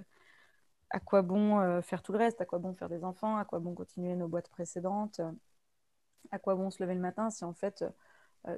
à 0.91 1.01
quoi 1.01 1.23
bon 1.23 1.61
euh, 1.61 1.83
faire 1.83 2.03
tout 2.03 2.13
le 2.13 2.19
reste, 2.19 2.41
à 2.41 2.47
quoi 2.47 2.59
bon 2.59 2.75
faire 2.75 2.89
des 2.89 3.05
enfants, 3.05 3.37
à 3.37 3.45
quoi 3.45 3.59
bon 3.61 3.75
continuer 3.75 4.15
nos 4.17 4.29
boîtes 4.29 4.49
précédentes, 4.51 5.21
à 6.31 6.39
quoi 6.39 6.55
bon 6.55 6.71
se 6.71 6.83
lever 6.83 6.95
le 6.95 7.01
matin 7.01 7.31
si 7.31 7.45
en 7.45 7.53
fait 7.53 7.85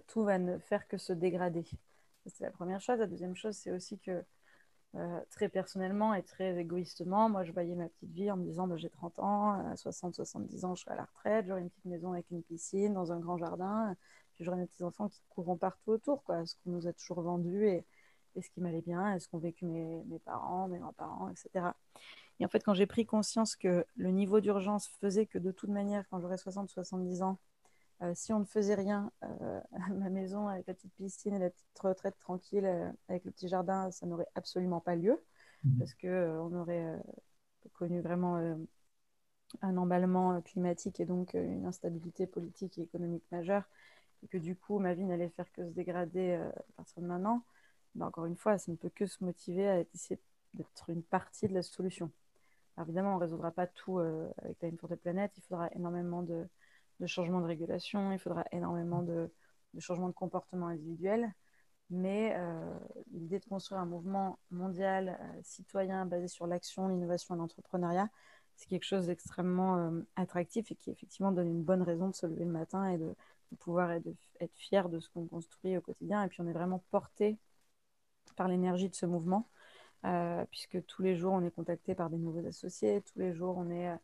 tout 0.09 0.25
va 0.25 0.39
ne 0.39 0.59
faire 0.59 0.89
que 0.89 0.99
se 0.99 1.13
dégrader. 1.13 1.65
C'est 2.27 2.45
la 2.45 2.51
première 2.51 2.81
chose. 2.81 2.99
La 2.99 3.07
deuxième 3.07 3.37
chose, 3.37 3.57
c'est 3.57 3.71
aussi 3.71 3.99
que 4.01 4.25
très 5.31 5.49
personnellement 5.49 6.15
et 6.15 6.23
très 6.23 6.59
égoïstement, 6.59 7.29
moi 7.29 7.45
je 7.45 7.53
voyais 7.53 7.75
ma 7.75 7.89
petite 7.89 8.11
vie 8.13 8.31
en 8.31 8.37
me 8.37 8.45
disant 8.45 8.67
bah, 8.67 8.77
j'ai 8.77 8.91
30 8.91 9.19
ans, 9.19 9.51
à 9.53 9.75
60-70 9.75 10.65
ans 10.65 10.75
je 10.75 10.83
serai 10.83 10.95
à 10.95 10.97
la 10.97 11.05
retraite, 11.05 11.47
j'aurai 11.47 11.61
une 11.61 11.71
petite 11.71 11.85
maison 11.85 12.13
avec 12.13 12.31
une 12.31 12.43
piscine 12.43 12.95
dans 12.95 13.13
un 13.13 13.19
grand 13.19 13.37
jardin, 13.37 13.95
puis 14.37 14.45
j'aurais 14.45 14.59
mes 14.59 14.67
petits-enfants 14.67 15.09
qui 15.09 15.23
courront 15.31 15.57
partout 15.57 15.91
autour, 15.91 16.23
quoi. 16.23 16.45
Ce 16.47 16.55
qu'on 16.57 16.71
nous 16.71 16.87
a 16.87 16.93
toujours 16.93 17.23
vendu 17.23 17.67
et, 17.67 17.85
ce 18.41 18.51
qui 18.51 18.61
m'allait 18.61 18.83
bien, 18.83 19.15
est 19.15 19.21
ce 19.21 19.29
qu'ont 19.29 19.39
vécu 19.39 19.65
mes, 19.65 20.19
parents, 20.27 20.69
mes 20.69 20.79
grands-parents, 20.79 21.31
etc. 21.31 21.69
Et 22.39 22.45
en 22.45 22.49
fait, 22.49 22.63
quand 22.63 22.75
j'ai 22.75 22.87
pris 22.87 23.07
conscience 23.07 23.57
que 23.57 23.87
le 23.97 24.11
niveau 24.11 24.41
d'urgence 24.41 24.89
faisait 25.01 25.25
que 25.25 25.39
de 25.39 25.51
toute 25.53 25.71
manière, 25.71 26.05
quand 26.11 26.21
j'aurais 26.21 26.37
60-70 26.37 27.23
ans, 27.23 27.39
euh, 28.03 28.13
si 28.15 28.33
on 28.33 28.41
ne 28.41 28.45
faisait 28.45 28.75
rien, 28.75 29.11
euh, 29.23 29.61
ma 29.95 30.11
maison 30.11 30.49
avec 30.49 30.67
la 30.67 30.75
petite 30.75 30.95
piscine 30.95 31.35
et 31.35 31.39
la 31.39 31.51
petite 31.51 31.79
retraite 31.79 32.19
tranquille 32.19 32.67
euh, 32.67 32.91
avec 33.09 33.25
le 33.25 33.31
petit 33.31 33.49
jardin, 33.49 33.91
ça 33.91 34.07
n'aurait 34.07 34.29
absolument 34.35 34.81
pas 34.81 34.97
lieu 34.97 35.23
mmh. 35.65 35.79
parce 35.79 35.95
qu'on 35.95 36.09
on 36.09 36.61
aurait 36.61 37.01
connu 37.73 38.01
vraiment 38.01 38.57
un 39.63 39.77
emballement 39.77 40.41
climatique 40.43 41.01
et 41.01 41.07
donc 41.07 41.35
une 41.35 41.67
instabilité 41.67 42.27
politique 42.27 42.79
et 42.79 42.83
économique 42.83 43.25
majeure 43.33 43.65
et 44.23 44.29
que 44.29 44.39
du 44.39 44.57
coup 44.57 44.79
ma 44.79 44.95
vie 44.95 45.05
n'allait 45.05 45.29
faire 45.31 45.51
que 45.53 45.67
se 45.67 45.73
dégrader 45.73 46.35
à 46.35 46.73
partir 46.77 47.03
de 47.03 47.07
maintenant, 47.07 47.43
bah, 47.95 48.07
encore 48.07 48.27
une 48.27 48.37
fois, 48.37 48.57
ça 48.59 48.71
ne 48.71 48.77
peut 48.77 48.91
que 48.95 49.07
se 49.07 49.25
motiver 49.25 49.69
à 49.69 49.81
essayer 49.81 50.21
d'être 50.55 50.91
une 50.91 51.03
partie 51.03 51.49
de 51.49 51.55
la 51.55 51.63
solution. 51.63 52.11
Alors 52.77 52.89
évidemment, 52.89 53.13
on 53.13 53.17
ne 53.17 53.21
résoudra 53.21 53.51
pas 53.51 53.67
tout 53.67 53.99
avec 53.99 54.59
Time 54.59 54.79
for 54.79 54.89
the 54.89 54.97
Planet, 54.97 55.33
il 55.37 55.43
faudra 55.43 55.69
énormément 55.75 56.23
de, 56.23 56.47
de 57.01 57.07
changements 57.07 57.41
de 57.41 57.47
régulation, 57.47 58.13
il 58.13 58.19
faudra 58.19 58.45
énormément 58.53 59.03
de, 59.03 59.31
changements 59.79 60.09
de 60.09 60.15
comportement 60.15 60.69
individuel, 60.69 61.33
mais 61.91 62.35
euh, 62.37 62.79
l'idée 63.13 63.39
de 63.39 63.45
construire 63.45 63.81
un 63.81 63.87
mouvement 63.87 64.39
mondial 64.51 65.19
citoyen 65.43 66.07
basé 66.07 66.29
sur 66.29 66.47
l'action, 66.47 66.89
l'innovation 66.89 67.35
et 67.35 67.39
l'entrepreneuriat, 67.39 68.09
c'est 68.57 68.69
quelque 68.69 68.85
chose 68.85 69.07
d'extrêmement 69.07 69.93
attractif 70.17 70.73
et 70.73 70.75
qui 70.75 70.91
effectivement 70.91 71.31
donne 71.33 71.49
une 71.49 71.63
bonne 71.63 71.83
raison 71.83 72.09
de 72.09 72.15
se 72.15 72.27
lever 72.27 72.45
le 72.45 72.51
matin 72.51 72.89
et 72.89 72.99
de, 72.99 73.15
pouvoir 73.61 73.91
être, 73.93 74.09
fier 74.55 74.89
de 74.89 74.99
ce 74.99 75.09
qu'on 75.09 75.27
construit 75.27 75.77
au 75.77 75.81
quotidien. 75.81 76.25
Et 76.25 76.29
puis 76.29 76.41
on 76.41 76.47
est 76.49 76.53
vraiment 76.53 76.83
porté 76.91 77.39
par 78.35 78.49
l'énergie 78.49 78.89
de 78.89 78.95
ce 78.95 79.07
mouvement, 79.07 79.49
euh, 80.05 80.45
puisque 80.51 80.85
tous 80.87 81.03
les 81.03 81.17
jours 81.17 81.35
on 81.35 81.43
est 81.43 81.51
contacté 81.51 81.95
par 81.95 82.11
des 82.11 82.19
nouveaux 82.19 82.47
associés, 82.47 83.03
tous 83.03 83.19
les 83.19 83.33
jours 83.33 83.57
on 83.59 83.71
est 83.71 83.95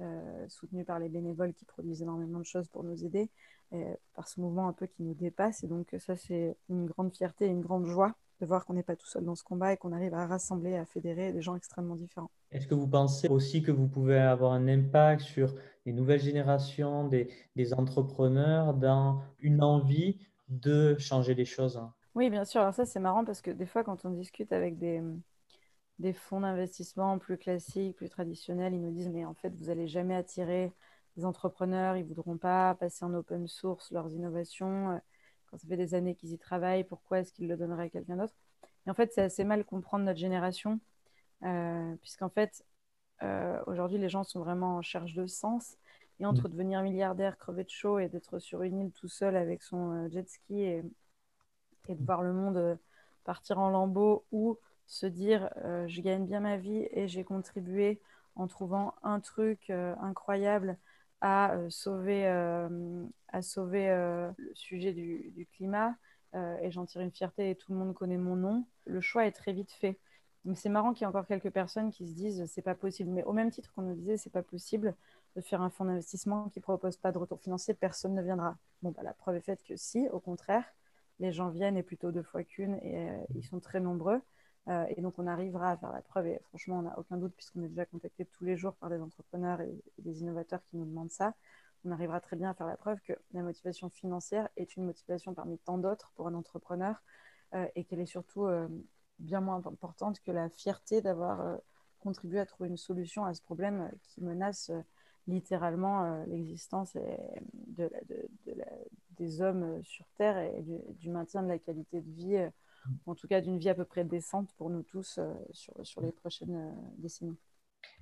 euh, 0.00 0.48
soutenu 0.48 0.84
par 0.84 0.98
les 0.98 1.08
bénévoles 1.08 1.54
qui 1.54 1.64
produisent 1.64 2.02
énormément 2.02 2.38
de 2.38 2.44
choses 2.44 2.68
pour 2.68 2.84
nous 2.84 3.04
aider, 3.04 3.30
par 4.14 4.28
ce 4.28 4.40
mouvement 4.40 4.68
un 4.68 4.72
peu 4.72 4.86
qui 4.86 5.02
nous 5.02 5.14
dépasse. 5.14 5.64
Et 5.64 5.66
donc 5.66 5.94
ça 5.98 6.16
c'est 6.16 6.56
une 6.68 6.86
grande 6.86 7.12
fierté 7.12 7.46
et 7.46 7.48
une 7.48 7.60
grande 7.60 7.86
joie 7.86 8.14
de 8.40 8.46
voir 8.46 8.64
qu'on 8.64 8.74
n'est 8.74 8.82
pas 8.82 8.96
tout 8.96 9.06
seul 9.06 9.24
dans 9.24 9.34
ce 9.34 9.42
combat 9.42 9.72
et 9.72 9.76
qu'on 9.76 9.92
arrive 9.92 10.14
à 10.14 10.26
rassembler, 10.26 10.76
à 10.76 10.84
fédérer 10.84 11.32
des 11.32 11.42
gens 11.42 11.56
extrêmement 11.56 11.96
différents. 11.96 12.30
Est-ce 12.52 12.66
que 12.66 12.74
vous 12.74 12.86
pensez 12.86 13.28
aussi 13.28 13.62
que 13.62 13.72
vous 13.72 13.88
pouvez 13.88 14.18
avoir 14.18 14.52
un 14.52 14.68
impact 14.68 15.22
sur 15.22 15.54
les 15.84 15.92
nouvelles 15.92 16.20
générations 16.20 17.08
des, 17.08 17.28
des 17.56 17.74
entrepreneurs 17.74 18.74
dans 18.74 19.22
une 19.40 19.62
envie 19.62 20.18
de 20.48 20.96
changer 20.98 21.34
les 21.34 21.44
choses 21.44 21.80
Oui, 22.14 22.30
bien 22.30 22.44
sûr. 22.44 22.60
Alors 22.60 22.74
ça, 22.74 22.84
c'est 22.84 23.00
marrant 23.00 23.24
parce 23.24 23.40
que 23.40 23.50
des 23.50 23.66
fois, 23.66 23.84
quand 23.84 24.04
on 24.04 24.10
discute 24.10 24.52
avec 24.52 24.78
des, 24.78 25.02
des 25.98 26.12
fonds 26.12 26.40
d'investissement 26.40 27.18
plus 27.18 27.38
classiques, 27.38 27.96
plus 27.96 28.10
traditionnels, 28.10 28.74
ils 28.74 28.82
nous 28.82 28.92
disent, 28.92 29.08
mais 29.08 29.24
en 29.24 29.34
fait, 29.34 29.54
vous 29.56 29.66
n'allez 29.66 29.88
jamais 29.88 30.14
attirer 30.14 30.72
des 31.16 31.24
entrepreneurs, 31.24 31.96
ils 31.96 32.02
ne 32.02 32.08
voudront 32.08 32.36
pas 32.36 32.74
passer 32.74 33.04
en 33.04 33.14
open 33.14 33.48
source 33.48 33.90
leurs 33.92 34.12
innovations 34.12 35.00
quand 35.50 35.58
ça 35.58 35.68
fait 35.68 35.76
des 35.76 35.94
années 35.94 36.14
qu'ils 36.14 36.32
y 36.32 36.38
travaillent, 36.38 36.84
pourquoi 36.84 37.20
est-ce 37.20 37.32
qu'ils 37.32 37.48
le 37.48 37.56
donneraient 37.56 37.84
à 37.84 37.88
quelqu'un 37.88 38.16
d'autre? 38.16 38.34
Et 38.86 38.90
en 38.90 38.94
fait, 38.94 39.12
c'est 39.12 39.22
assez 39.22 39.44
mal 39.44 39.64
comprendre 39.64 40.04
notre 40.04 40.18
génération, 40.18 40.80
euh, 41.44 41.94
puisqu'en 42.02 42.28
fait, 42.28 42.64
euh, 43.22 43.60
aujourd'hui, 43.66 43.98
les 43.98 44.08
gens 44.08 44.24
sont 44.24 44.40
vraiment 44.40 44.76
en 44.76 44.82
charge 44.82 45.14
de 45.14 45.26
sens. 45.26 45.76
Et 46.18 46.26
entre 46.26 46.48
mm. 46.48 46.52
devenir 46.52 46.82
milliardaire, 46.82 47.36
crever 47.36 47.64
de 47.64 47.70
chaud 47.70 47.98
et 47.98 48.08
d'être 48.08 48.38
sur 48.38 48.62
une 48.62 48.78
île 48.80 48.92
tout 48.92 49.08
seul 49.08 49.36
avec 49.36 49.62
son 49.62 49.92
euh, 49.92 50.08
jet 50.08 50.28
ski 50.28 50.62
et, 50.62 50.82
et, 51.88 51.94
de 51.94 52.04
voir 52.04 52.22
le 52.22 52.32
monde 52.32 52.78
partir 53.24 53.58
en 53.58 53.68
lambeaux 53.68 54.24
ou 54.32 54.58
se 54.86 55.06
dire 55.06 55.50
je 55.86 56.00
gagne 56.00 56.26
bien 56.26 56.40
ma 56.40 56.56
vie 56.56 56.86
et 56.92 57.08
j'ai 57.08 57.24
contribué 57.24 58.00
en 58.34 58.46
trouvant 58.46 58.94
un 59.02 59.20
truc 59.20 59.70
incroyable 59.70 60.78
à 61.20 61.54
euh, 61.54 61.70
sauver, 61.70 62.26
euh, 62.26 63.04
à 63.28 63.42
sauver 63.42 63.88
euh, 63.88 64.30
le 64.36 64.54
sujet 64.54 64.92
du, 64.92 65.30
du 65.34 65.46
climat 65.46 65.94
et 66.60 66.70
j'en 66.70 66.84
tire 66.84 67.00
une 67.00 67.10
fierté 67.10 67.48
et 67.48 67.54
tout 67.54 67.72
le 67.72 67.78
monde 67.78 67.94
connaît 67.94 68.18
mon 68.18 68.36
nom, 68.36 68.66
le 68.84 69.00
choix 69.00 69.24
est 69.24 69.32
très 69.32 69.54
vite 69.54 69.72
fait. 69.72 69.98
Donc 70.44 70.58
c'est 70.58 70.68
marrant 70.68 70.92
qu'il 70.92 71.00
y 71.00 71.04
ait 71.04 71.08
encore 71.08 71.26
quelques 71.26 71.48
personnes 71.48 71.90
qui 71.90 72.06
se 72.06 72.12
disent 72.12 72.44
c'est 72.44 72.60
pas 72.60 72.74
possible. 72.74 73.08
Mais 73.10 73.24
au 73.24 73.32
même 73.32 73.50
titre 73.50 73.72
qu'on 73.72 73.80
nous 73.80 73.94
disait 73.94 74.18
c'est 74.18 74.28
pas 74.28 74.42
possible 74.42 74.94
de 75.34 75.40
faire 75.40 75.62
un 75.62 75.70
fonds 75.70 75.86
d'investissement 75.86 76.50
qui 76.50 76.60
propose 76.60 76.98
pas 76.98 77.10
de 77.10 77.16
retour 77.16 77.40
financier, 77.40 77.72
personne 77.72 78.12
ne 78.14 78.20
viendra. 78.20 78.58
Bon, 78.82 78.90
bah, 78.90 79.02
la 79.02 79.14
preuve 79.14 79.36
est 79.36 79.40
faite 79.40 79.62
que 79.64 79.76
si, 79.76 80.10
au 80.10 80.20
contraire, 80.20 80.64
les 81.20 81.32
gens 81.32 81.48
viennent 81.48 81.78
et 81.78 81.82
plutôt 81.82 82.12
deux 82.12 82.22
fois 82.22 82.44
qu'une 82.44 82.74
et 82.82 83.08
ils 83.34 83.42
sont 83.42 83.58
très 83.58 83.80
nombreux. 83.80 84.20
Euh, 84.68 84.84
et 84.96 85.00
donc, 85.00 85.14
on 85.18 85.26
arrivera 85.26 85.70
à 85.72 85.76
faire 85.76 85.92
la 85.92 86.02
preuve. 86.02 86.26
Et 86.26 86.40
franchement, 86.48 86.78
on 86.78 86.82
n'a 86.82 86.98
aucun 86.98 87.16
doute, 87.16 87.34
puisqu'on 87.36 87.62
est 87.62 87.68
déjà 87.68 87.86
contacté 87.86 88.24
tous 88.24 88.44
les 88.44 88.56
jours 88.56 88.74
par 88.74 88.90
des 88.90 89.00
entrepreneurs 89.00 89.60
et, 89.60 89.78
des 89.98 90.20
innovateurs 90.20 90.62
qui 90.64 90.76
nous 90.76 90.84
demandent 90.84 91.10
ça. 91.10 91.34
On 91.84 91.92
arrivera 91.92 92.20
très 92.20 92.36
bien 92.36 92.50
à 92.50 92.54
faire 92.54 92.66
la 92.66 92.76
preuve 92.76 93.00
que 93.02 93.12
la 93.32 93.42
motivation 93.42 93.88
financière 93.90 94.48
est 94.56 94.76
une 94.76 94.84
motivation 94.84 95.34
parmi 95.34 95.58
tant 95.58 95.78
d'autres 95.78 96.10
pour 96.16 96.26
un 96.26 96.34
entrepreneur 96.34 97.00
euh, 97.54 97.66
et 97.76 97.84
qu'elle 97.84 98.00
est 98.00 98.06
surtout 98.06 98.46
euh, 98.46 98.66
bien 99.20 99.40
moins 99.40 99.64
importante 99.66 100.20
que 100.20 100.32
la 100.32 100.48
fierté 100.48 101.00
d'avoir 101.00 101.58
contribué 102.00 102.40
à 102.40 102.46
trouver 102.46 102.68
une 102.68 102.76
solution 102.76 103.24
à 103.24 103.34
ce 103.34 103.42
problème 103.42 103.90
qui 104.02 104.22
menace 104.22 104.70
littéralement 105.28 106.24
l'existence 106.26 106.96
de, 106.96 107.90
des 109.16 109.40
hommes 109.40 109.82
sur 109.82 110.06
Terre 110.16 110.38
et 110.38 110.62
du, 110.98 111.08
maintien 111.08 111.42
de 111.42 111.48
la 111.48 111.58
qualité 111.58 112.00
de 112.00 112.10
vie 112.10 112.50
en 113.06 113.14
tout 113.14 113.28
cas 113.28 113.40
d'une 113.40 113.58
vie 113.58 113.68
à 113.68 113.74
peu 113.74 113.84
près 113.84 114.04
décente 114.04 114.52
pour 114.56 114.70
nous 114.70 114.82
tous 114.82 115.18
euh, 115.18 115.32
sur, 115.52 115.74
sur, 115.82 116.00
les 116.00 116.12
prochaines 116.12 116.54
euh, 116.54 116.72
décennies. 116.98 117.36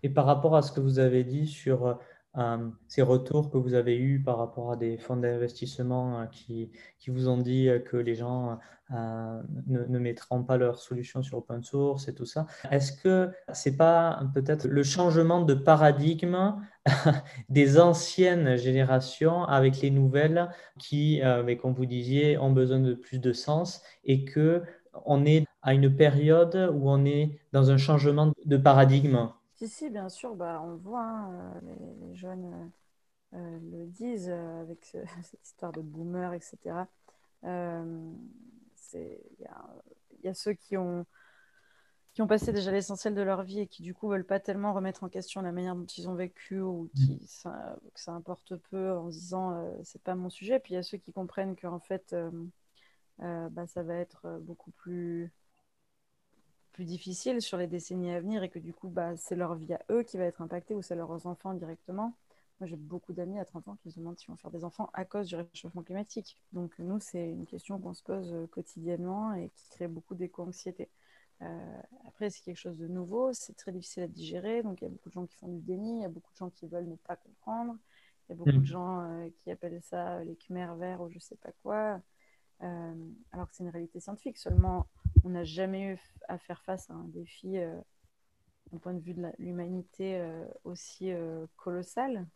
Et 0.03 0.09
par 0.09 0.27
rapport 0.27 0.57
à 0.57 0.63
ce 0.63 0.73
que 0.73 0.81
vous 0.81 0.99
avez 0.99 1.25
dit 1.25 1.47
sur 1.47 1.87
euh, 1.87 1.95
ces 2.89 3.03
retours 3.03 3.51
que 3.51 3.59
vous 3.59 3.75
avez 3.75 3.97
eus 3.97 4.21
par 4.21 4.39
rapport 4.39 4.73
à 4.73 4.77
des 4.77 4.99
fonds 4.99 5.17
d'investissement 5.17 6.27
qui, 6.33 6.71
qui, 6.99 7.11
vous 7.11 7.29
ont 7.29 7.39
dit 7.39 7.69
que 7.87 7.97
les 7.97 8.17
gens 8.17 8.59
ne, 8.91 9.99
mettront 9.99 10.43
pas 10.43 10.57
leurs 10.57 10.79
solutions 10.79 11.23
sur 11.23 11.39
open 11.39 11.63
source 11.63 12.09
et 12.09 12.15
tout 12.15 12.27
ça, 12.27 12.47
est-ce 12.71 12.93
que 12.93 13.31
ce 13.53 13.69
n'est 13.69 13.77
pas 13.77 14.21
peut-être 14.35 14.67
le 14.67 14.83
changement 14.83 15.43
de 15.43 15.55
paradigme 15.55 16.55
des 17.49 17.79
anciennes 17.81 18.57
générations 18.57 19.45
avec 19.45 19.81
les 19.81 19.91
nouvelles 19.91 20.51
qui, 20.79 21.23
euh, 21.23 21.55
comme 21.57 21.73
vous 21.73 21.87
disiez, 21.87 22.37
ont 22.39 22.53
besoin 22.53 22.81
de 22.81 22.95
plus 22.95 23.19
de 23.19 23.33
sens 23.33 23.83
et 24.05 24.25
que 24.25 24.63
on 25.07 25.25
est 25.25 25.45
à 25.63 25.75
une 25.75 25.95
période 25.95 26.71
où 26.73 26.91
on 26.91 27.05
est 27.05 27.41
dans 27.53 27.71
un 27.71 27.79
changement 27.79 28.33
de 28.45 28.57
paradigme? 28.57 29.29
Si, 29.67 29.69
si, 29.69 29.91
bien 29.91 30.09
sûr, 30.09 30.35
bah, 30.35 30.61
on 30.65 30.77
voit, 30.77 31.01
hein, 31.01 31.55
euh, 31.65 31.97
les, 32.01 32.15
jeunes 32.15 32.71
euh, 33.35 33.59
le 33.61 33.87
disent 33.87 34.31
avec 34.31 34.97
cette 35.23 35.45
histoire 35.45 35.73
de 35.73 35.81
boomer, 35.81 36.35
etc. 36.35 36.87
Il 37.43 37.49
y, 40.23 40.29
a 40.29 40.35
ceux 40.35 40.55
qui 40.55 40.77
ont, 40.77 41.05
qui 42.15 42.23
ont 42.23 42.29
passé 42.29 42.53
déjà 42.53 42.71
l'essentiel 42.71 43.15
de 43.15 43.23
leur 43.23 43.43
vie 43.43 43.61
et 43.61 43.67
qui 43.67 43.83
du 43.83 43.93
coup 43.93 44.09
veulent 44.09 44.25
pas 44.25 44.39
tellement 44.39 44.73
remettre 44.73 45.03
en 45.03 45.09
question 45.09 45.43
la 45.43 45.51
manière 45.51 45.75
dont 45.75 45.85
ils 45.85 46.09
ont 46.09 46.15
vécu 46.15 46.61
ou 46.61 46.89
qui 46.95 47.15
mm. 47.15 47.27
ça, 47.27 47.77
que 47.93 48.01
ça 48.01 48.13
importe 48.13 48.57
peu 48.71 48.93
en 48.93 49.11
se 49.11 49.19
disant 49.19 49.53
euh, 49.53 49.75
c'est 49.83 50.03
pas 50.03 50.15
mon 50.15 50.31
sujet. 50.31 50.61
Puis 50.61 50.75
il 50.75 50.77
y 50.77 50.79
a 50.79 50.85
ceux 50.85 50.99
qui 50.99 51.13
comprennent 51.13 51.57
qu'en 51.57 51.81
fait 51.81 52.13
euh, 52.13 52.31
euh, 53.21 53.49
bah, 53.51 53.67
ça 53.67 53.83
va 53.83 53.97
être 53.97 54.39
beaucoup 54.43 54.71
plus 54.71 55.33
plus 56.75 56.85
difficile 56.85 57.41
sur 57.41 57.57
les 57.57 57.67
décennies 57.67 58.13
à 58.13 58.21
venir 58.21 58.43
et 58.43 58.51
que 58.51 58.59
du 58.59 58.75
coup 58.75 58.89
bah, 58.89 59.17
c'est 59.17 59.37
leur 59.37 59.55
vie 59.55 59.73
à 59.73 59.81
eux 59.91 60.03
qui 60.03 60.19
va 60.19 60.25
être 60.25 60.43
impactée 60.43 60.75
ou 60.75 60.83
c'est 60.83 60.97
leurs 60.97 61.27
enfants 61.27 61.55
directement. 61.55 62.15
Moi 62.61 62.69
j'ai 62.69 62.77
beaucoup 62.77 63.13
d'amis 63.13 63.39
à 63.39 63.45
30 63.45 63.69
ans 63.69 63.79
qui 63.83 63.91
se 63.91 63.99
demandent 63.99 64.19
si 64.19 64.27
vont 64.27 64.37
faire 64.37 64.51
des 64.51 64.65
enfants 64.65 64.91
à 64.93 65.05
cause 65.05 65.29
du 65.29 65.37
réchauffement 65.37 65.83
climatique. 65.83 66.37
Donc 66.53 66.79
nous 66.79 67.01
c'est 67.01 67.31
une 67.31 67.47
question 67.47 67.79
qu'on 67.79 67.95
se 67.95 68.03
pose 68.03 68.35
quotidiennement 68.51 69.33
et 69.35 69.51
qui 69.55 69.71
crée 69.71 69.89
beaucoup 69.89 70.15
d'éco-anxiété. 70.15 70.91
Euh, 71.43 71.81
après, 72.07 72.31
c'est 72.31 72.43
quelque 72.43 72.59
chose 72.59 72.79
de 72.79 72.87
nouveau, 72.87 73.33
c'est 73.33 73.55
très 73.55 73.73
difficile 73.73 74.05
à 74.05 74.09
digérer, 74.09 74.63
donc 74.63 74.81
il 74.81 74.85
y 74.85 74.87
a 74.87 74.91
beaucoup 74.91 75.09
de 75.09 75.15
gens 75.15 75.27
qui 75.27 75.37
font 75.37 75.49
du 75.49 75.61
déni, 75.61 75.99
il 75.99 76.03
y 76.03 76.05
a 76.05 76.09
beaucoup 76.09 76.33
de 76.33 76.39
gens 76.39 76.51
qui 76.51 76.67
veulent 76.67 76.89
ne 76.89 76.97
pas 76.97 77.17
comprendre, 77.17 77.77
il 78.29 78.33
y 78.33 78.35
a 78.35 78.37
beaucoup 78.37 78.53
de 78.53 78.59
mm. 78.59 78.67
gens 78.67 79.01
euh, 79.01 79.29
qui 79.43 79.51
appellent 79.51 79.83
ça 79.83 80.23
les 80.25 80.37
Khmer 80.37 80.75
verts 80.79 81.01
ou 81.01 81.11
je 81.11 81.19
sais 81.19 81.37
pas 81.37 81.51
quoi, 81.63 82.01
euh, 82.63 83.11
alors 83.33 83.49
que 83.49 83.57
c'est 83.57 83.65
une 83.65 83.71
réalité 83.71 84.01
scientifique. 84.01 84.39
Seulement, 84.39 84.87
on 85.23 85.31
n'a 85.31 85.45
jamais 85.45 85.93
eu 85.93 85.99
à 86.29 86.39
faire 86.39 86.63
face 86.63 86.91
à 86.91 86.95
un 86.95 87.05
défi 87.05 87.53
d'un 88.73 88.79
point 88.79 88.95
de 88.95 89.01
vue 89.01 89.15
de 89.15 89.31
l'humanité 89.39 90.23
aussi 90.65 91.11
colossal 91.57 92.27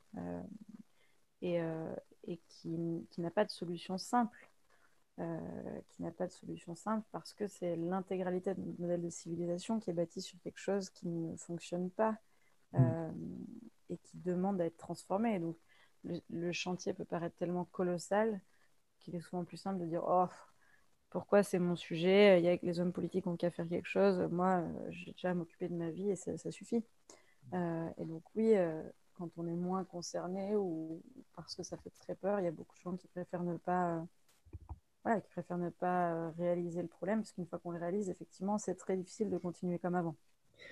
et, 1.43 1.59
et, 2.25 2.41
qui, 2.49 3.07
qui 3.11 3.21
n'a 3.21 3.31
pas 3.31 3.45
de 3.45 3.51
solution 3.51 3.99
simple. 3.99 4.49
Euh, 5.21 5.81
qui 5.89 6.03
n'a 6.03 6.13
pas 6.13 6.29
de 6.29 6.33
solution 6.33 6.77
simple 6.77 7.05
parce 7.11 7.33
que 7.33 7.49
c'est 7.49 7.75
l'intégralité 7.75 8.55
de 8.55 8.61
notre 8.61 8.81
modèle 8.81 9.03
de 9.03 9.11
civilisation 9.11 9.81
qui 9.81 9.91
est 9.91 9.93
bâti 9.93 10.23
sur 10.23 10.39
quelque 10.43 10.61
chose 10.61 10.91
qui 10.91 11.09
ne 11.09 11.37
fonctionne 11.37 11.91
pas 11.91 12.13
mm. 12.73 12.77
euh, 12.79 13.11
et 13.91 13.97
qui 13.97 14.17
demande 14.19 14.61
à 14.61 14.67
être 14.67 14.77
transformé. 14.77 15.41
Donc, 15.41 15.57
le, 16.05 16.53
chantier 16.53 16.95
peut 16.95 17.05
paraître 17.05 17.35
tellement 17.35 17.65
colossal 17.65 18.41
qu'il 19.01 19.17
est 19.17 19.21
souvent 19.21 19.45
plus 19.45 19.57
simple 19.57 19.81
de 19.81 19.87
dire 19.87 20.05
Oh, 20.07 20.29
pourquoi 21.11 21.43
c'est 21.43 21.59
mon 21.59 21.77
sujet 21.77 22.41
Il 22.41 22.45
y 22.45 22.49
a 22.49 22.59
que 22.59 22.67
les 22.67 22.81
hommes 22.81 22.93
politiques 22.93 23.27
ont 23.27 23.37
qu'à 23.37 23.51
faire 23.51 23.69
quelque 23.69 23.89
chose. 23.89 24.19
Moi, 24.31 24.61
euh, 24.61 24.87
j'ai 24.91 25.13
déjà 25.13 25.31
à 25.31 25.35
m'occuper 25.35 25.69
de 25.69 25.75
ma 25.75 25.91
vie 25.91 26.11
et 26.11 26.17
ça, 26.17 26.37
suffit. 26.51 26.85
et 27.53 28.05
donc, 28.05 28.23
oui, 28.35 28.55
quand 29.15 29.31
on 29.37 29.47
est 29.47 29.57
moins 29.57 29.85
concerné 29.85 30.55
ou 30.57 31.03
parce 31.35 31.55
que 31.55 31.63
ça 31.63 31.77
fait 31.79 31.91
très 31.91 32.15
peur, 32.15 32.41
il 32.41 32.45
y 32.45 32.49
a 32.49 32.53
beaucoup 32.53 32.77
de 32.77 32.83
gens 32.83 32.97
qui 32.97 33.09
préfèrent 33.09 33.43
ne 33.43 33.57
pas 33.57 34.05
qui 35.17 35.29
préfèrent 35.31 35.59
ne 35.59 35.71
pas 35.71 36.13
euh, 36.13 36.31
réaliser 36.39 36.83
le 36.83 36.89
problème, 36.89 37.21
parce 37.21 37.33
qu'une 37.33 37.47
fois 37.47 37.59
qu'on 37.59 37.71
le 37.71 37.79
réalise, 37.79 38.11
effectivement, 38.11 38.59
c'est 38.59 38.75
très 38.75 38.97
difficile 38.97 39.31
de 39.31 39.39
continuer 39.39 39.79
comme 39.79 39.95
avant. 39.95 40.17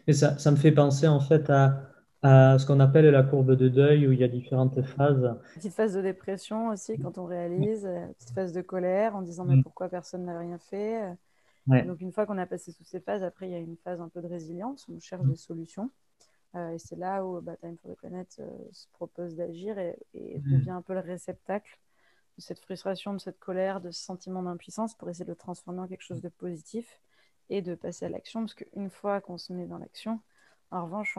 Mais 0.06 0.12
ça 0.12 0.50
me 0.50 0.56
fait 0.56 0.72
penser 0.72 1.06
en 1.06 1.20
fait 1.20 1.48
à, 1.48 1.88
à 2.26 2.58
ce 2.58 2.66
qu'on 2.66 2.80
appelle 2.80 3.06
la 3.06 3.22
courbe 3.22 3.52
de 3.52 3.68
deuil, 3.68 4.06
où 4.06 4.12
il 4.12 4.18
y 4.18 4.24
a 4.24 4.28
différentes 4.28 4.82
phases. 4.82 5.34
Petite 5.54 5.72
phase 5.72 5.94
de 5.94 6.02
dépression 6.02 6.68
aussi, 6.68 6.98
quand 6.98 7.18
on 7.18 7.24
réalise, 7.24 7.86
euh, 7.86 8.06
petite 8.18 8.34
phase 8.34 8.52
de 8.52 8.62
colère, 8.62 9.16
en 9.16 9.22
disant 9.22 9.44
mais 9.44 9.56
mm. 9.56 9.62
pourquoi 9.62 9.88
personne 9.88 10.24
n'a 10.24 10.38
rien 10.38 10.58
fait. 10.58 11.02
Donc 11.66 12.00
une 12.00 12.12
fois 12.12 12.26
qu'on 12.26 12.38
a 12.38 12.46
passé 12.46 12.72
toutes 12.72 12.86
ces 12.86 13.00
phases, 13.00 13.24
après 13.24 13.48
il 13.48 13.52
y 13.52 13.56
a 13.56 13.58
une 13.58 13.76
phase 13.76 14.00
un 14.00 14.08
peu 14.08 14.20
de 14.22 14.28
résilience, 14.28 14.86
où 14.88 14.94
on 14.94 15.00
cherche 15.00 15.24
mm. 15.24 15.30
des 15.30 15.36
solutions. 15.36 15.90
Euh, 16.54 16.70
et 16.70 16.78
c'est 16.78 16.96
là 16.96 17.24
où 17.24 17.40
bah, 17.40 17.56
Time 17.56 17.76
for 17.76 17.92
the 17.92 17.98
Planet 17.98 18.40
se 18.72 18.86
propose 18.92 19.34
d'agir 19.34 19.78
et, 19.78 19.98
et 20.14 20.38
mm. 20.38 20.50
devient 20.50 20.70
un 20.70 20.82
peu 20.82 20.94
le 20.94 21.00
réceptacle 21.00 21.78
de 22.36 22.42
cette 22.42 22.60
frustration, 22.60 23.14
de 23.14 23.18
cette 23.18 23.38
colère, 23.38 23.80
de 23.80 23.90
ce 23.90 24.02
sentiment 24.02 24.42
d'impuissance 24.42 24.94
pour 24.94 25.08
essayer 25.08 25.24
de 25.24 25.30
le 25.30 25.36
transformer 25.36 25.80
en 25.80 25.86
quelque 25.86 26.04
chose 26.04 26.20
de 26.20 26.28
positif 26.28 27.00
et 27.50 27.62
de 27.62 27.74
passer 27.74 28.06
à 28.06 28.08
l'action. 28.08 28.40
Parce 28.40 28.54
qu'une 28.54 28.90
fois 28.90 29.20
qu'on 29.20 29.38
se 29.38 29.52
met 29.52 29.66
dans 29.66 29.78
l'action, 29.78 30.20
en 30.70 30.84
revanche, 30.84 31.18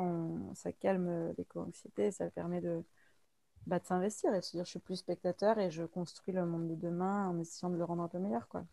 ça 0.56 0.72
calme 0.72 1.34
l'éco-anxiété, 1.38 2.12
ça 2.12 2.30
permet 2.30 2.62
de, 2.62 2.84
bah, 3.68 3.80
de 3.80 3.86
s'investir 3.86 4.34
et 4.34 4.40
de 4.40 4.46
se 4.46 4.52
dire 4.58 4.66
je 4.66 4.72
suis 4.72 4.80
plus 4.80 4.98
spectateur 4.98 5.60
et 5.60 5.72
je 5.72 5.84
construis 5.84 6.34
le 6.34 6.46
monde 6.46 6.70
de 6.70 6.76
demain 6.76 7.30
en 7.30 7.40
essayant 7.40 7.72
de 7.72 7.78
le 7.78 7.84
rendre 7.86 8.04
un 8.04 8.08
peu 8.08 8.20
meilleur. 8.20 8.48
Quoi. 8.48 8.66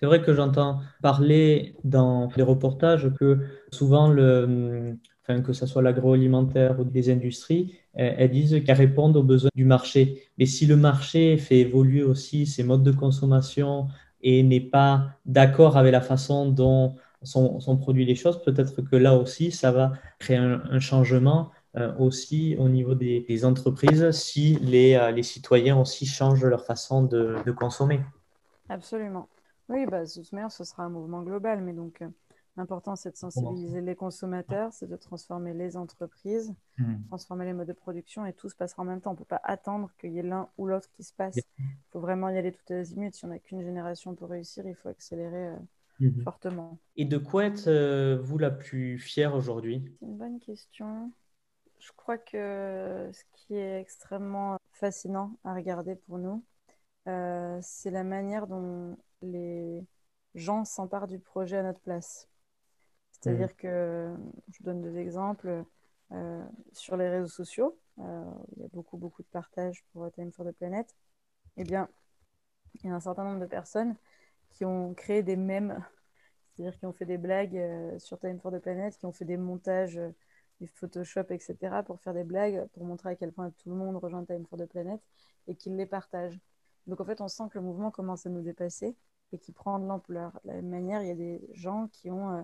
C'est 0.00 0.06
vrai 0.06 0.22
que 0.22 0.34
j'entends 0.34 0.80
parler 1.02 1.76
dans 1.84 2.30
les 2.36 2.42
reportages 2.42 3.10
que 3.20 3.38
souvent 3.72 4.08
le, 4.08 4.96
que 5.44 5.52
ce 5.52 5.66
soit 5.66 5.82
l'agroalimentaire 5.82 6.80
ou 6.80 6.84
des 6.84 7.10
industries, 7.10 7.74
euh, 7.98 8.14
elles 8.16 8.30
disent 8.30 8.62
qu'elles 8.64 8.76
répondent 8.76 9.16
aux 9.16 9.22
besoins 9.22 9.50
du 9.54 9.64
marché. 9.64 10.22
Mais 10.38 10.46
si 10.46 10.66
le 10.66 10.76
marché 10.76 11.36
fait 11.36 11.58
évoluer 11.58 12.02
aussi 12.02 12.46
ses 12.46 12.64
modes 12.64 12.82
de 12.82 12.92
consommation 12.92 13.88
et 14.22 14.42
n'est 14.42 14.60
pas 14.60 15.18
d'accord 15.26 15.76
avec 15.76 15.92
la 15.92 16.00
façon 16.00 16.50
dont 16.50 16.96
sont, 17.24 17.76
produits 17.76 18.04
les 18.04 18.14
choses, 18.14 18.42
peut-être 18.42 18.82
que 18.82 18.96
là 18.96 19.16
aussi, 19.16 19.50
ça 19.50 19.72
va 19.72 19.92
créer 20.18 20.36
un, 20.36 20.78
changement 20.80 21.50
euh, 21.76 21.94
aussi 21.98 22.56
au 22.58 22.68
niveau 22.68 22.94
des, 22.94 23.44
entreprises 23.44 24.10
si 24.12 24.56
les, 24.56 24.94
euh, 24.94 25.10
les, 25.10 25.22
citoyens 25.22 25.80
aussi 25.80 26.06
changent 26.06 26.44
leur 26.44 26.64
façon 26.64 27.02
de, 27.02 27.50
consommer. 27.52 28.00
Absolument. 28.68 29.28
Oui, 29.68 29.86
bah, 29.86 30.04
de 30.04 30.10
toute 30.10 30.32
manière, 30.32 30.52
ce 30.52 30.64
sera 30.64 30.84
un 30.84 30.90
mouvement 30.90 31.22
global, 31.22 31.62
mais 31.62 31.72
donc 31.72 32.02
L'important, 32.56 32.94
c'est 32.94 33.10
de 33.10 33.16
sensibiliser 33.16 33.80
les 33.80 33.96
consommateurs, 33.96 34.72
c'est 34.72 34.86
de 34.86 34.96
transformer 34.96 35.52
les 35.54 35.76
entreprises, 35.76 36.54
hmm. 36.78 37.02
transformer 37.08 37.46
les 37.46 37.52
modes 37.52 37.66
de 37.66 37.72
production 37.72 38.26
et 38.26 38.32
tout 38.32 38.48
se 38.48 38.54
passera 38.54 38.82
en 38.82 38.86
même 38.86 39.00
temps. 39.00 39.10
On 39.10 39.14
ne 39.14 39.18
peut 39.18 39.24
pas 39.24 39.40
attendre 39.42 39.90
qu'il 39.98 40.12
y 40.12 40.20
ait 40.20 40.22
l'un 40.22 40.48
ou 40.56 40.66
l'autre 40.66 40.88
qui 40.92 41.02
se 41.02 41.12
passe. 41.12 41.36
Il 41.58 41.64
faut 41.90 41.98
vraiment 41.98 42.28
y 42.28 42.38
aller 42.38 42.52
tout 42.52 42.72
à 42.72 42.76
azimuts. 42.76 43.12
Si 43.12 43.24
on 43.24 43.28
n'a 43.28 43.40
qu'une 43.40 43.62
génération 43.62 44.14
pour 44.14 44.28
réussir, 44.28 44.64
il 44.68 44.76
faut 44.76 44.88
accélérer 44.88 45.48
euh, 46.00 46.10
hmm. 46.10 46.22
fortement. 46.22 46.78
Et 46.96 47.04
de 47.04 47.18
quoi 47.18 47.46
êtes-vous 47.46 48.38
la 48.38 48.50
plus 48.50 48.98
fière 48.98 49.34
aujourd'hui? 49.34 49.84
C'est 50.00 50.06
une 50.06 50.16
bonne 50.16 50.40
question. 50.40 51.12
Je 51.78 51.92
crois 51.96 52.18
que 52.18 53.10
ce 53.12 53.22
qui 53.32 53.56
est 53.56 53.80
extrêmement 53.80 54.58
fascinant 54.72 55.36
à 55.44 55.54
regarder 55.54 55.96
pour 55.96 56.18
nous, 56.18 56.42
euh, 57.08 57.58
c'est 57.60 57.90
la 57.90 58.04
manière 58.04 58.46
dont 58.46 58.96
les 59.22 59.84
gens 60.34 60.64
s'emparent 60.64 61.06
du 61.06 61.18
projet 61.18 61.58
à 61.58 61.62
notre 61.62 61.80
place. 61.80 62.28
C'est-à-dire 63.12 63.50
mm. 63.50 63.56
que, 63.58 64.14
je 64.48 64.58
vous 64.58 64.64
donne 64.64 64.82
deux 64.82 64.96
exemples, 64.96 65.64
euh, 66.12 66.44
sur 66.72 66.96
les 66.96 67.08
réseaux 67.08 67.28
sociaux, 67.28 67.78
euh, 67.98 68.24
il 68.56 68.62
y 68.62 68.64
a 68.64 68.68
beaucoup, 68.68 68.96
beaucoup 68.96 69.22
de 69.22 69.28
partages 69.28 69.84
pour 69.92 70.10
Time 70.12 70.32
for 70.32 70.46
the 70.46 70.52
Planet, 70.52 70.94
eh 71.56 71.64
bien, 71.64 71.88
il 72.74 72.86
y 72.86 72.90
a 72.90 72.94
un 72.94 73.00
certain 73.00 73.24
nombre 73.24 73.40
de 73.40 73.46
personnes 73.46 73.94
qui 74.54 74.64
ont 74.64 74.94
créé 74.94 75.22
des 75.22 75.36
mèmes, 75.36 75.84
c'est-à-dire 76.56 76.78
qui 76.78 76.86
ont 76.86 76.92
fait 76.92 77.04
des 77.04 77.18
blagues 77.18 77.56
euh, 77.56 77.98
sur 77.98 78.18
Time 78.18 78.40
for 78.40 78.52
the 78.52 78.58
Planet, 78.58 78.96
qui 78.96 79.06
ont 79.06 79.12
fait 79.12 79.24
des 79.24 79.36
montages, 79.36 80.00
du 80.60 80.68
Photoshop, 80.68 81.26
etc., 81.30 81.82
pour 81.84 82.00
faire 82.00 82.14
des 82.14 82.24
blagues, 82.24 82.66
pour 82.72 82.84
montrer 82.84 83.10
à 83.10 83.16
quel 83.16 83.32
point 83.32 83.50
tout 83.50 83.70
le 83.70 83.76
monde 83.76 83.96
rejoint 83.96 84.24
Time 84.24 84.46
for 84.46 84.58
the 84.58 84.66
Planet, 84.66 85.00
et 85.48 85.56
qu'ils 85.56 85.76
les 85.76 85.86
partagent. 85.86 86.40
Donc 86.86 87.00
en 87.00 87.04
fait, 87.04 87.20
on 87.20 87.28
sent 87.28 87.44
que 87.50 87.58
le 87.58 87.64
mouvement 87.64 87.90
commence 87.90 88.26
à 88.26 88.30
nous 88.30 88.42
dépasser 88.42 88.96
et 89.32 89.38
qui 89.38 89.52
prend 89.52 89.78
de 89.78 89.86
l'ampleur. 89.86 90.38
De 90.44 90.50
la 90.50 90.54
même 90.54 90.68
manière, 90.68 91.02
il 91.02 91.08
y 91.08 91.10
a 91.10 91.14
des 91.14 91.40
gens 91.54 91.88
qui 91.88 92.10
ont 92.10 92.38
euh, 92.38 92.42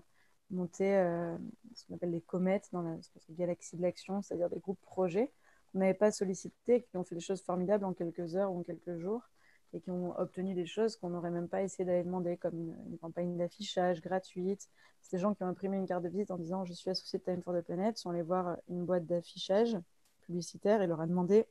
ce 1.75 1.87
qu'on 1.87 1.94
appelle 1.94 2.11
les 2.11 2.20
comètes 2.20 2.68
dans 2.73 2.83
la 2.83 2.96
galaxie 3.31 3.77
de 3.77 3.83
l'action, 3.83 4.23
c'est-à-dire 4.23 4.51
des 4.51 4.59
groupes 4.59 4.81
projets 4.81 5.31
qu'on 5.70 5.79
n'avait 5.79 5.94
pas 5.94 6.11
sollicités, 6.11 6.83
qui 6.83 6.96
ont 6.96 7.05
fait 7.05 7.14
des 7.14 7.20
choses 7.20 7.42
formidables 7.42 7.85
en 7.85 7.92
quelques 7.92 8.35
heures 8.35 8.53
ou 8.53 8.61
en 8.61 8.62
quelques 8.64 8.96
jours 8.96 9.23
et 9.72 9.80
qui 9.80 9.90
ont 9.90 10.18
obtenu 10.18 10.54
des 10.54 10.66
choses 10.66 10.96
qu'on 10.96 11.11
n'aurait 11.11 11.30
même 11.30 11.48
pas 11.48 11.62
essayé 11.62 11.85
d'aller 11.85 12.02
demander, 12.02 12.37
comme 12.37 12.74
une, 12.88 12.98
campagne 12.98 13.37
d'affichage 13.37 14.00
gratuite. 14.00 14.68
C'est 15.00 15.16
des 15.16 15.22
gens 15.22 15.35
qui 15.35 15.42
ont 15.42 15.48
imprimé 15.48 15.76
une 15.76 15.87
carte 15.87 16.02
de 16.02 16.09
visite 16.09 16.30
en 16.30 16.38
disant 16.38 16.64
Je 16.64 16.72
suis 16.72 16.90
associé 16.90 17.18
de 17.18 17.24
Time 17.24 17.42
for 17.42 17.54
the 17.54 17.62
Planet, 17.62 17.96
sont 17.96 18.11
allés 18.11 18.22
voir 18.22 18.56
une 18.68 18.85
boîte 18.85 19.06
d'affichage 19.06 19.76
publicitaire 20.22 20.83
et 20.83 20.87
leur 20.87 21.00
a 21.00 21.06
demandé 21.06 21.46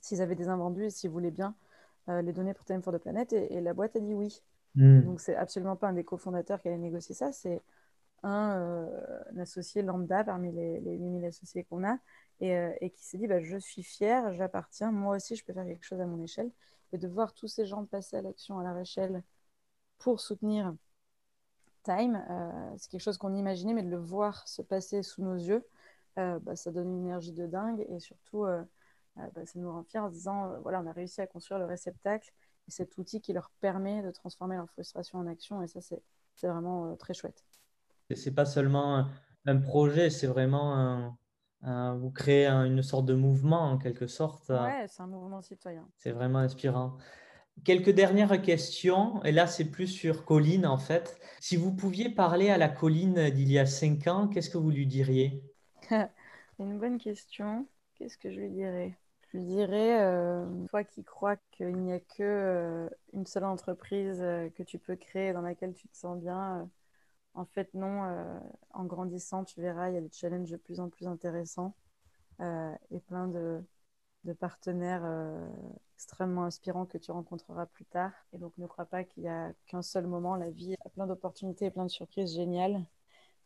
s'ils 0.00 0.22
avaient 0.22 0.34
des 0.34 0.48
invendus 0.48 0.84
et 0.84 0.90
s'ils 0.90 1.10
voulaient 1.10 1.30
bien 1.30 1.54
euh, 2.08 2.22
les 2.22 2.32
donner 2.32 2.54
pour 2.54 2.64
Time 2.64 2.82
for 2.82 2.92
the 2.92 2.98
Planet. 2.98 3.32
Et, 3.32 3.60
la 3.60 3.74
boîte 3.74 3.96
a 3.96 4.00
dit 4.00 4.14
oui. 4.14 4.42
Hmm. 4.74 5.02
Donc, 5.02 5.20
c'est 5.20 5.36
absolument 5.36 5.76
pas 5.76 5.88
un 5.88 5.92
des 5.94 6.04
cofondateurs 6.04 6.60
qui 6.60 6.68
allait 6.68 6.76
négocier 6.78 7.14
ça, 7.14 7.32
c'est 7.32 7.62
euh, 8.24 9.22
un, 9.34 9.38
associé 9.38 9.82
lambda 9.82 10.24
parmi 10.24 10.50
les, 10.50 10.80
les 10.80 10.96
8000 10.96 11.24
associés 11.26 11.64
qu'on 11.64 11.84
a 11.84 11.98
euh, 12.42 12.72
et, 12.80 12.90
qui 12.90 13.04
s'est 13.04 13.18
dit 13.18 13.26
bah, 13.26 13.40
Je 13.40 13.56
suis 13.56 13.82
fier, 13.82 14.32
j'appartiens, 14.34 14.90
moi 14.90 15.16
aussi 15.16 15.36
je 15.36 15.44
peux 15.44 15.52
faire 15.52 15.64
quelque 15.64 15.84
chose 15.84 16.00
à 16.00 16.06
mon 16.06 16.22
échelle. 16.22 16.50
Et 16.92 16.98
de 16.98 17.08
voir 17.08 17.32
tous 17.34 17.48
ces 17.48 17.66
gens 17.66 17.84
passer 17.84 18.16
à 18.16 18.22
l'action 18.22 18.58
à 18.58 18.64
leur 18.64 18.78
échelle 18.78 19.22
pour 19.98 20.20
soutenir 20.20 20.74
Time, 21.82 22.22
euh, 22.28 22.74
c'est 22.78 22.90
quelque 22.90 23.00
chose 23.00 23.16
qu'on 23.16 23.34
imaginait, 23.34 23.72
mais 23.72 23.82
de 23.82 23.90
le 23.90 23.96
voir 23.96 24.46
se 24.48 24.60
passer 24.60 25.02
sous 25.02 25.22
nos 25.22 25.34
yeux, 25.34 25.64
bah, 26.16 26.56
ça 26.56 26.72
donne 26.72 26.90
une 26.90 27.04
énergie 27.04 27.32
de 27.32 27.46
dingue 27.46 27.84
et 27.88 28.00
surtout, 28.00 28.46
bah, 29.14 29.28
ça 29.44 29.58
nous 29.58 29.70
rend 29.70 29.84
fiers 29.84 30.00
en 30.00 30.08
disant 30.08 30.58
voilà, 30.62 30.80
on 30.80 30.86
a 30.86 30.92
réussi 30.92 31.20
à 31.20 31.26
construire 31.26 31.60
le 31.60 31.66
réceptacle 31.66 32.32
et 32.66 32.70
cet 32.70 32.96
outil 32.96 33.20
qui 33.20 33.34
leur 33.34 33.50
permet 33.60 34.02
de 34.02 34.10
transformer 34.10 34.56
leur 34.56 34.68
frustration 34.70 35.18
en 35.18 35.26
action. 35.26 35.62
Et 35.62 35.68
ça, 35.68 35.80
c'est 35.80 36.46
vraiment 36.48 36.96
très 36.96 37.14
chouette. 37.14 37.44
C'est 38.14 38.34
pas 38.34 38.46
seulement 38.46 39.06
un 39.44 39.56
projet, 39.58 40.10
c'est 40.10 40.26
vraiment 40.26 40.74
un, 40.74 41.16
vous 41.62 42.10
créez 42.10 42.46
une 42.46 42.82
sorte 42.82 43.06
de 43.06 43.14
mouvement 43.14 43.70
en 43.70 43.78
quelque 43.78 44.06
sorte. 44.06 44.48
Ouais, 44.50 44.86
c'est 44.88 45.02
un 45.02 45.06
mouvement 45.06 45.42
citoyen. 45.42 45.88
C'est 45.96 46.12
vraiment 46.12 46.38
inspirant. 46.38 46.96
Quelques 47.64 47.90
dernières 47.90 48.40
questions, 48.42 49.22
et 49.24 49.32
là 49.32 49.46
c'est 49.46 49.64
plus 49.64 49.86
sur 49.86 50.24
Colline 50.24 50.66
en 50.66 50.76
fait. 50.76 51.18
Si 51.40 51.56
vous 51.56 51.74
pouviez 51.74 52.10
parler 52.10 52.50
à 52.50 52.58
la 52.58 52.68
Colline 52.68 53.30
d'il 53.30 53.50
y 53.50 53.58
a 53.58 53.66
cinq 53.66 54.06
ans, 54.06 54.28
qu'est-ce 54.28 54.50
que 54.50 54.58
vous 54.58 54.70
lui 54.70 54.86
diriez? 54.86 55.42
Une 56.58 56.78
bonne 56.78 56.98
question. 56.98 57.66
Qu'est-ce 57.94 58.18
que 58.18 58.30
je 58.30 58.40
lui 58.40 58.50
dirais? 58.50 58.98
Je 59.32 59.38
lui 59.38 59.46
dirais, 59.46 60.00
euh, 60.02 60.46
toi 60.68 60.84
qui 60.84 61.02
crois 61.02 61.36
qu'il 61.50 61.76
n'y 61.76 61.92
a 61.92 61.98
que 61.98 62.22
euh, 62.22 62.88
une 63.12 63.26
seule 63.26 63.44
entreprise 63.44 64.20
euh, 64.20 64.48
que 64.50 64.62
tu 64.62 64.78
peux 64.78 64.96
créer 64.96 65.32
dans 65.32 65.40
laquelle 65.40 65.74
tu 65.74 65.88
te 65.88 65.96
sens 65.96 66.18
bien, 66.20 66.70
en 67.36 67.44
fait 67.46 67.72
non. 67.74 68.02
en 68.72 68.84
grandissant, 68.84 69.44
tu 69.44 69.60
verras, 69.60 69.90
il 69.90 69.94
y 69.94 69.98
a 69.98 70.00
des 70.00 70.10
challenges 70.12 70.50
de 70.50 70.56
plus 70.56 70.80
en 70.80 70.88
plus 70.88 71.06
intéressants 71.06 71.74
et 72.40 73.00
plein 73.06 73.28
de, 73.28 73.62
partenaires 74.40 75.04
extrêmement 75.94 76.44
inspirants 76.44 76.86
que 76.86 76.98
tu 76.98 77.12
rencontreras 77.12 77.66
plus 77.66 77.84
tard. 77.84 78.12
Et 78.32 78.38
donc 78.38 78.52
ne 78.58 78.66
crois 78.66 78.86
pas 78.86 79.04
qu'il 79.04 79.22
n'y 79.22 79.28
a 79.28 79.52
qu'un 79.66 79.82
seul 79.82 80.06
moment. 80.06 80.36
La 80.36 80.50
vie 80.50 80.74
a 80.84 80.88
plein 80.90 81.06
d'opportunités 81.06 81.66
et 81.66 81.70
plein 81.70 81.84
de 81.84 81.90
surprises 81.90 82.34
géniales. 82.34 82.84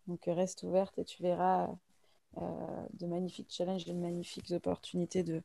Donc 0.07 0.25
reste 0.27 0.63
ouverte 0.63 0.99
et 0.99 1.05
tu 1.05 1.23
verras 1.23 1.71
euh, 2.39 2.87
de 2.95 3.07
magnifiques 3.07 3.53
challenges, 3.53 3.85
de 3.85 3.93
magnifiques 3.93 4.51
opportunités 4.53 5.25
de, 5.25 5.43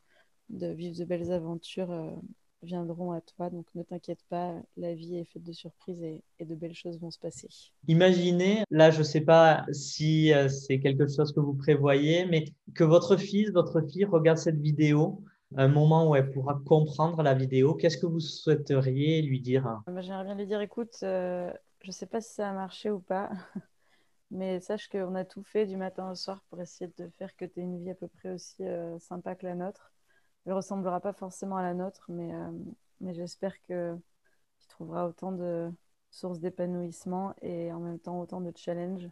vivre 0.49 0.97
de 0.97 1.05
belles 1.05 1.31
aventures 1.31 1.91
euh, 1.91 2.11
viendront 2.65 3.11
à 3.11 3.21
toi. 3.21 3.49
Donc 3.49 3.65
ne 3.75 3.83
t'inquiète 3.83 4.23
pas, 4.29 4.53
la 4.77 4.93
vie 4.93 5.17
est 5.17 5.25
faite 5.25 5.43
de 5.43 5.53
surprises 5.53 6.03
et, 6.03 6.23
de 6.43 6.55
belles 6.55 6.73
choses 6.73 6.99
vont 6.99 7.11
se 7.11 7.19
passer. 7.19 7.47
Imaginez, 7.87 8.63
là 8.69 8.91
je 8.91 8.99
ne 8.99 9.03
sais 9.03 9.21
pas 9.21 9.65
si 9.71 10.33
euh, 10.33 10.49
c'est 10.49 10.79
quelque 10.79 11.07
chose 11.07 11.31
que 11.31 11.39
vous 11.39 11.53
prévoyez, 11.53 12.25
mais 12.25 12.45
que 12.73 12.83
votre 12.83 13.17
fils, 13.17 13.51
votre 13.51 13.81
fille 13.81 14.05
regarde 14.05 14.37
cette 14.37 14.59
vidéo, 14.59 15.23
un 15.55 15.67
moment 15.67 16.09
où 16.09 16.15
elle 16.15 16.31
pourra 16.31 16.59
comprendre 16.65 17.21
la 17.23 17.33
vidéo. 17.33 17.75
Qu'est-ce 17.75 17.97
que 17.97 18.07
vous 18.07 18.19
souhaiteriez 18.19 19.21
lui 19.21 19.39
dire? 19.39 19.81
J'aimerais 19.99 20.25
bien 20.25 20.35
lui 20.35 20.47
dire, 20.47 20.61
écoute, 20.61 20.97
je 21.01 21.53
ne 21.85 21.91
sais 21.91 22.07
pas 22.07 22.19
si 22.19 22.33
ça 22.33 22.49
a 22.49 22.53
marché 22.53 22.89
ou 22.89 22.99
pas. 22.99 23.29
Mais 24.31 24.59
sache 24.59 24.89
qu'on 24.89 25.15
a 25.15 25.23
tout 25.23 25.43
fait 25.43 25.65
du 25.65 25.77
matin 25.77 26.11
au 26.11 26.15
soir 26.15 26.41
pour 26.49 26.59
essayer 26.59 26.91
de 26.97 27.07
faire 27.09 27.35
que 27.35 27.45
tu 27.45 27.59
aies 27.59 27.63
une 27.63 27.83
vie 27.83 27.91
à 27.91 27.95
peu 27.95 28.07
près 28.07 28.31
aussi 28.31 28.63
euh, 28.63 28.97
sympa 28.99 29.35
que 29.35 29.45
la 29.45 29.55
nôtre. 29.55 29.93
Elle 30.45 30.51
ne 30.51 30.55
ressemblera 30.55 30.99
pas 30.99 31.13
forcément 31.13 31.57
à 31.57 31.63
la 31.63 31.73
nôtre, 31.73 32.05
mais, 32.09 32.33
euh, 32.33 32.51
mais 33.01 33.13
j'espère 33.13 33.59
que 33.63 33.95
tu 34.59 34.67
trouveras 34.67 35.07
autant 35.07 35.31
de 35.31 35.71
sources 36.11 36.39
d'épanouissement 36.39 37.33
et 37.41 37.71
en 37.71 37.79
même 37.79 37.99
temps 37.99 38.21
autant 38.21 38.41
de 38.41 38.51
challenges 38.55 39.09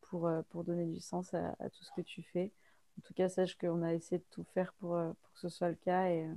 pour, 0.00 0.26
euh, 0.26 0.42
pour 0.50 0.64
donner 0.64 0.86
du 0.86 1.00
sens 1.00 1.34
à, 1.34 1.54
tout 1.70 1.84
ce 1.84 1.90
que 1.94 2.00
tu 2.00 2.22
fais. 2.22 2.52
En 2.98 3.02
tout 3.02 3.14
cas, 3.14 3.28
sache 3.28 3.56
qu'on 3.56 3.82
a 3.82 3.94
essayé 3.94 4.18
de 4.18 4.24
tout 4.30 4.44
faire 4.54 4.72
pour, 4.74 4.90
pour 4.90 5.32
que 5.32 5.40
ce 5.40 5.48
soit 5.48 5.68
le 5.68 5.76
cas 5.76 6.08
et, 6.08 6.28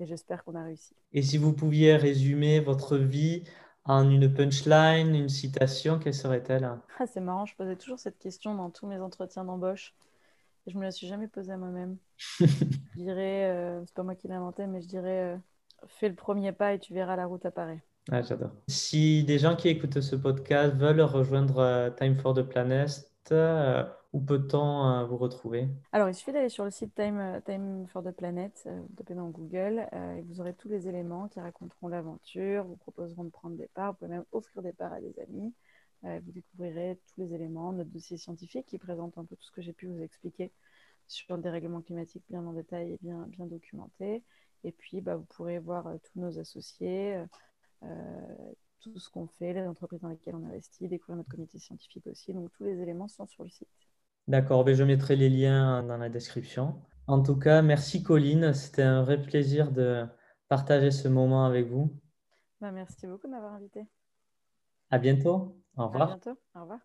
et 0.00 0.06
j'espère 0.06 0.44
qu'on 0.44 0.54
a 0.54 0.64
réussi. 0.64 0.94
Et 1.12 1.22
si 1.22 1.38
vous 1.38 1.52
pouviez 1.52 1.96
résumer 1.96 2.60
votre 2.60 2.96
vie 2.96 3.44
en 3.84 4.08
une 4.08 4.32
punchline, 4.32 5.14
une 5.14 5.28
citation, 5.28 5.98
quelle 5.98 6.14
serait-elle? 6.14 6.70
Ah, 6.98 7.06
C'est 7.06 7.20
marrant, 7.20 7.46
je 7.46 7.54
posais 7.54 7.76
toujours 7.76 7.98
cette 7.98 8.18
question 8.18 8.54
dans 8.54 8.70
tous 8.70 8.86
mes 8.86 8.98
entretiens 8.98 9.44
d'embauche 9.44 9.94
je 10.70 10.78
me 10.78 10.82
la 10.82 10.90
suis 10.90 11.06
jamais 11.06 11.28
posée 11.28 11.52
à 11.52 11.56
moi-même. 11.56 11.96
je 12.40 12.46
dirais, 12.96 13.50
euh, 13.50 13.82
c'est 13.86 13.94
pas 13.94 14.02
moi 14.02 14.14
qui 14.14 14.28
l'ai 14.28 14.34
inventé, 14.34 14.66
mais 14.66 14.80
je 14.80 14.88
dirais, 14.88 15.34
euh, 15.34 15.36
fais 15.86 16.08
le 16.08 16.14
premier 16.14 16.52
pas 16.52 16.74
et 16.74 16.78
tu 16.78 16.94
verras 16.94 17.16
la 17.16 17.26
route 17.26 17.44
apparaître. 17.44 17.82
Ah, 18.10 18.22
j'adore. 18.22 18.52
Si 18.66 19.24
des 19.24 19.38
gens 19.38 19.56
qui 19.56 19.68
écoutent 19.68 20.00
ce 20.00 20.16
podcast 20.16 20.74
veulent 20.74 21.02
rejoindre 21.02 21.58
euh, 21.58 21.90
Time 21.90 22.18
for 22.18 22.34
the 22.34 22.42
Planet, 22.42 23.10
où 24.12 24.20
peut-on 24.20 24.86
euh, 24.86 25.04
vous 25.04 25.16
retrouver? 25.16 25.68
Alors, 25.92 26.08
il 26.08 26.14
suffit 26.14 26.32
d'aller 26.32 26.48
sur 26.48 26.64
le 26.64 26.70
site 26.70 26.94
Time, 26.94 27.18
euh, 27.18 27.40
Time 27.40 27.86
for 27.86 28.02
the 28.02 28.10
Planet, 28.10 28.52
euh, 28.66 28.80
vous 28.88 28.96
tapez 28.96 29.14
dans 29.14 29.28
Google, 29.28 29.86
et 29.92 30.22
vous 30.22 30.40
aurez 30.40 30.54
tous 30.54 30.68
les 30.68 30.88
éléments 30.88 31.28
qui 31.28 31.40
raconteront 31.40 31.88
l'aventure, 31.88 32.64
vous 32.64 32.76
proposeront 32.76 33.24
de 33.24 33.30
prendre 33.30 33.56
des 33.56 33.68
parts, 33.68 33.92
vous 33.92 33.98
pouvez 33.98 34.10
même 34.10 34.24
offrir 34.32 34.62
des 34.62 34.72
parts 34.72 34.92
à 34.92 35.00
des 35.00 35.14
amis. 35.20 35.54
Vous 36.02 36.32
découvrirez 36.32 36.98
tous 37.06 37.20
les 37.20 37.34
éléments, 37.34 37.72
notre 37.72 37.90
dossier 37.90 38.16
scientifique 38.16 38.66
qui 38.66 38.78
présente 38.78 39.18
un 39.18 39.24
peu 39.24 39.36
tout 39.36 39.44
ce 39.44 39.52
que 39.52 39.62
j'ai 39.62 39.72
pu 39.72 39.86
vous 39.86 40.02
expliquer 40.02 40.50
sur 41.06 41.36
le 41.36 41.42
dérèglement 41.42 41.80
climatique 41.82 42.24
bien 42.28 42.44
en 42.46 42.52
détail 42.52 42.92
et 42.92 42.98
bien, 43.02 43.26
bien 43.28 43.46
documenté. 43.46 44.22
Et 44.64 44.72
puis, 44.72 45.00
bah, 45.00 45.16
vous 45.16 45.24
pourrez 45.24 45.58
voir 45.58 45.92
tous 46.04 46.20
nos 46.20 46.38
associés, 46.38 47.22
tout 48.80 48.98
ce 48.98 49.10
qu'on 49.10 49.26
fait, 49.26 49.52
les 49.52 49.66
entreprises 49.66 50.00
dans 50.00 50.08
lesquelles 50.08 50.36
on 50.36 50.46
investit, 50.46 50.88
découvrir 50.88 51.16
notre 51.16 51.30
comité 51.30 51.58
scientifique 51.58 52.06
aussi. 52.06 52.32
Donc, 52.32 52.50
tous 52.52 52.64
les 52.64 52.80
éléments 52.80 53.08
sont 53.08 53.26
sur 53.26 53.44
le 53.44 53.50
site. 53.50 53.68
D'accord, 54.28 54.64
ben, 54.64 54.74
je 54.74 54.84
mettrai 54.84 55.16
les 55.16 55.28
liens 55.28 55.82
dans 55.82 55.96
la 55.96 56.08
description. 56.08 56.80
En 57.06 57.22
tout 57.22 57.36
cas, 57.36 57.62
merci 57.62 58.02
Colline. 58.02 58.54
C'était 58.54 58.82
un 58.82 59.02
vrai 59.02 59.20
plaisir 59.20 59.72
de 59.72 60.06
partager 60.48 60.90
ce 60.90 61.08
moment 61.08 61.44
avec 61.44 61.66
vous. 61.66 61.90
Bah, 62.60 62.70
merci 62.70 63.06
beaucoup 63.06 63.26
de 63.26 63.32
m'avoir 63.32 63.54
invité. 63.54 63.86
À 64.90 64.98
bientôt. 64.98 65.56
Au 65.76 65.86
revoir. 65.86 66.02
À 66.02 66.16
bientôt. 66.16 66.36
Au 66.56 66.60
revoir. 66.62 66.80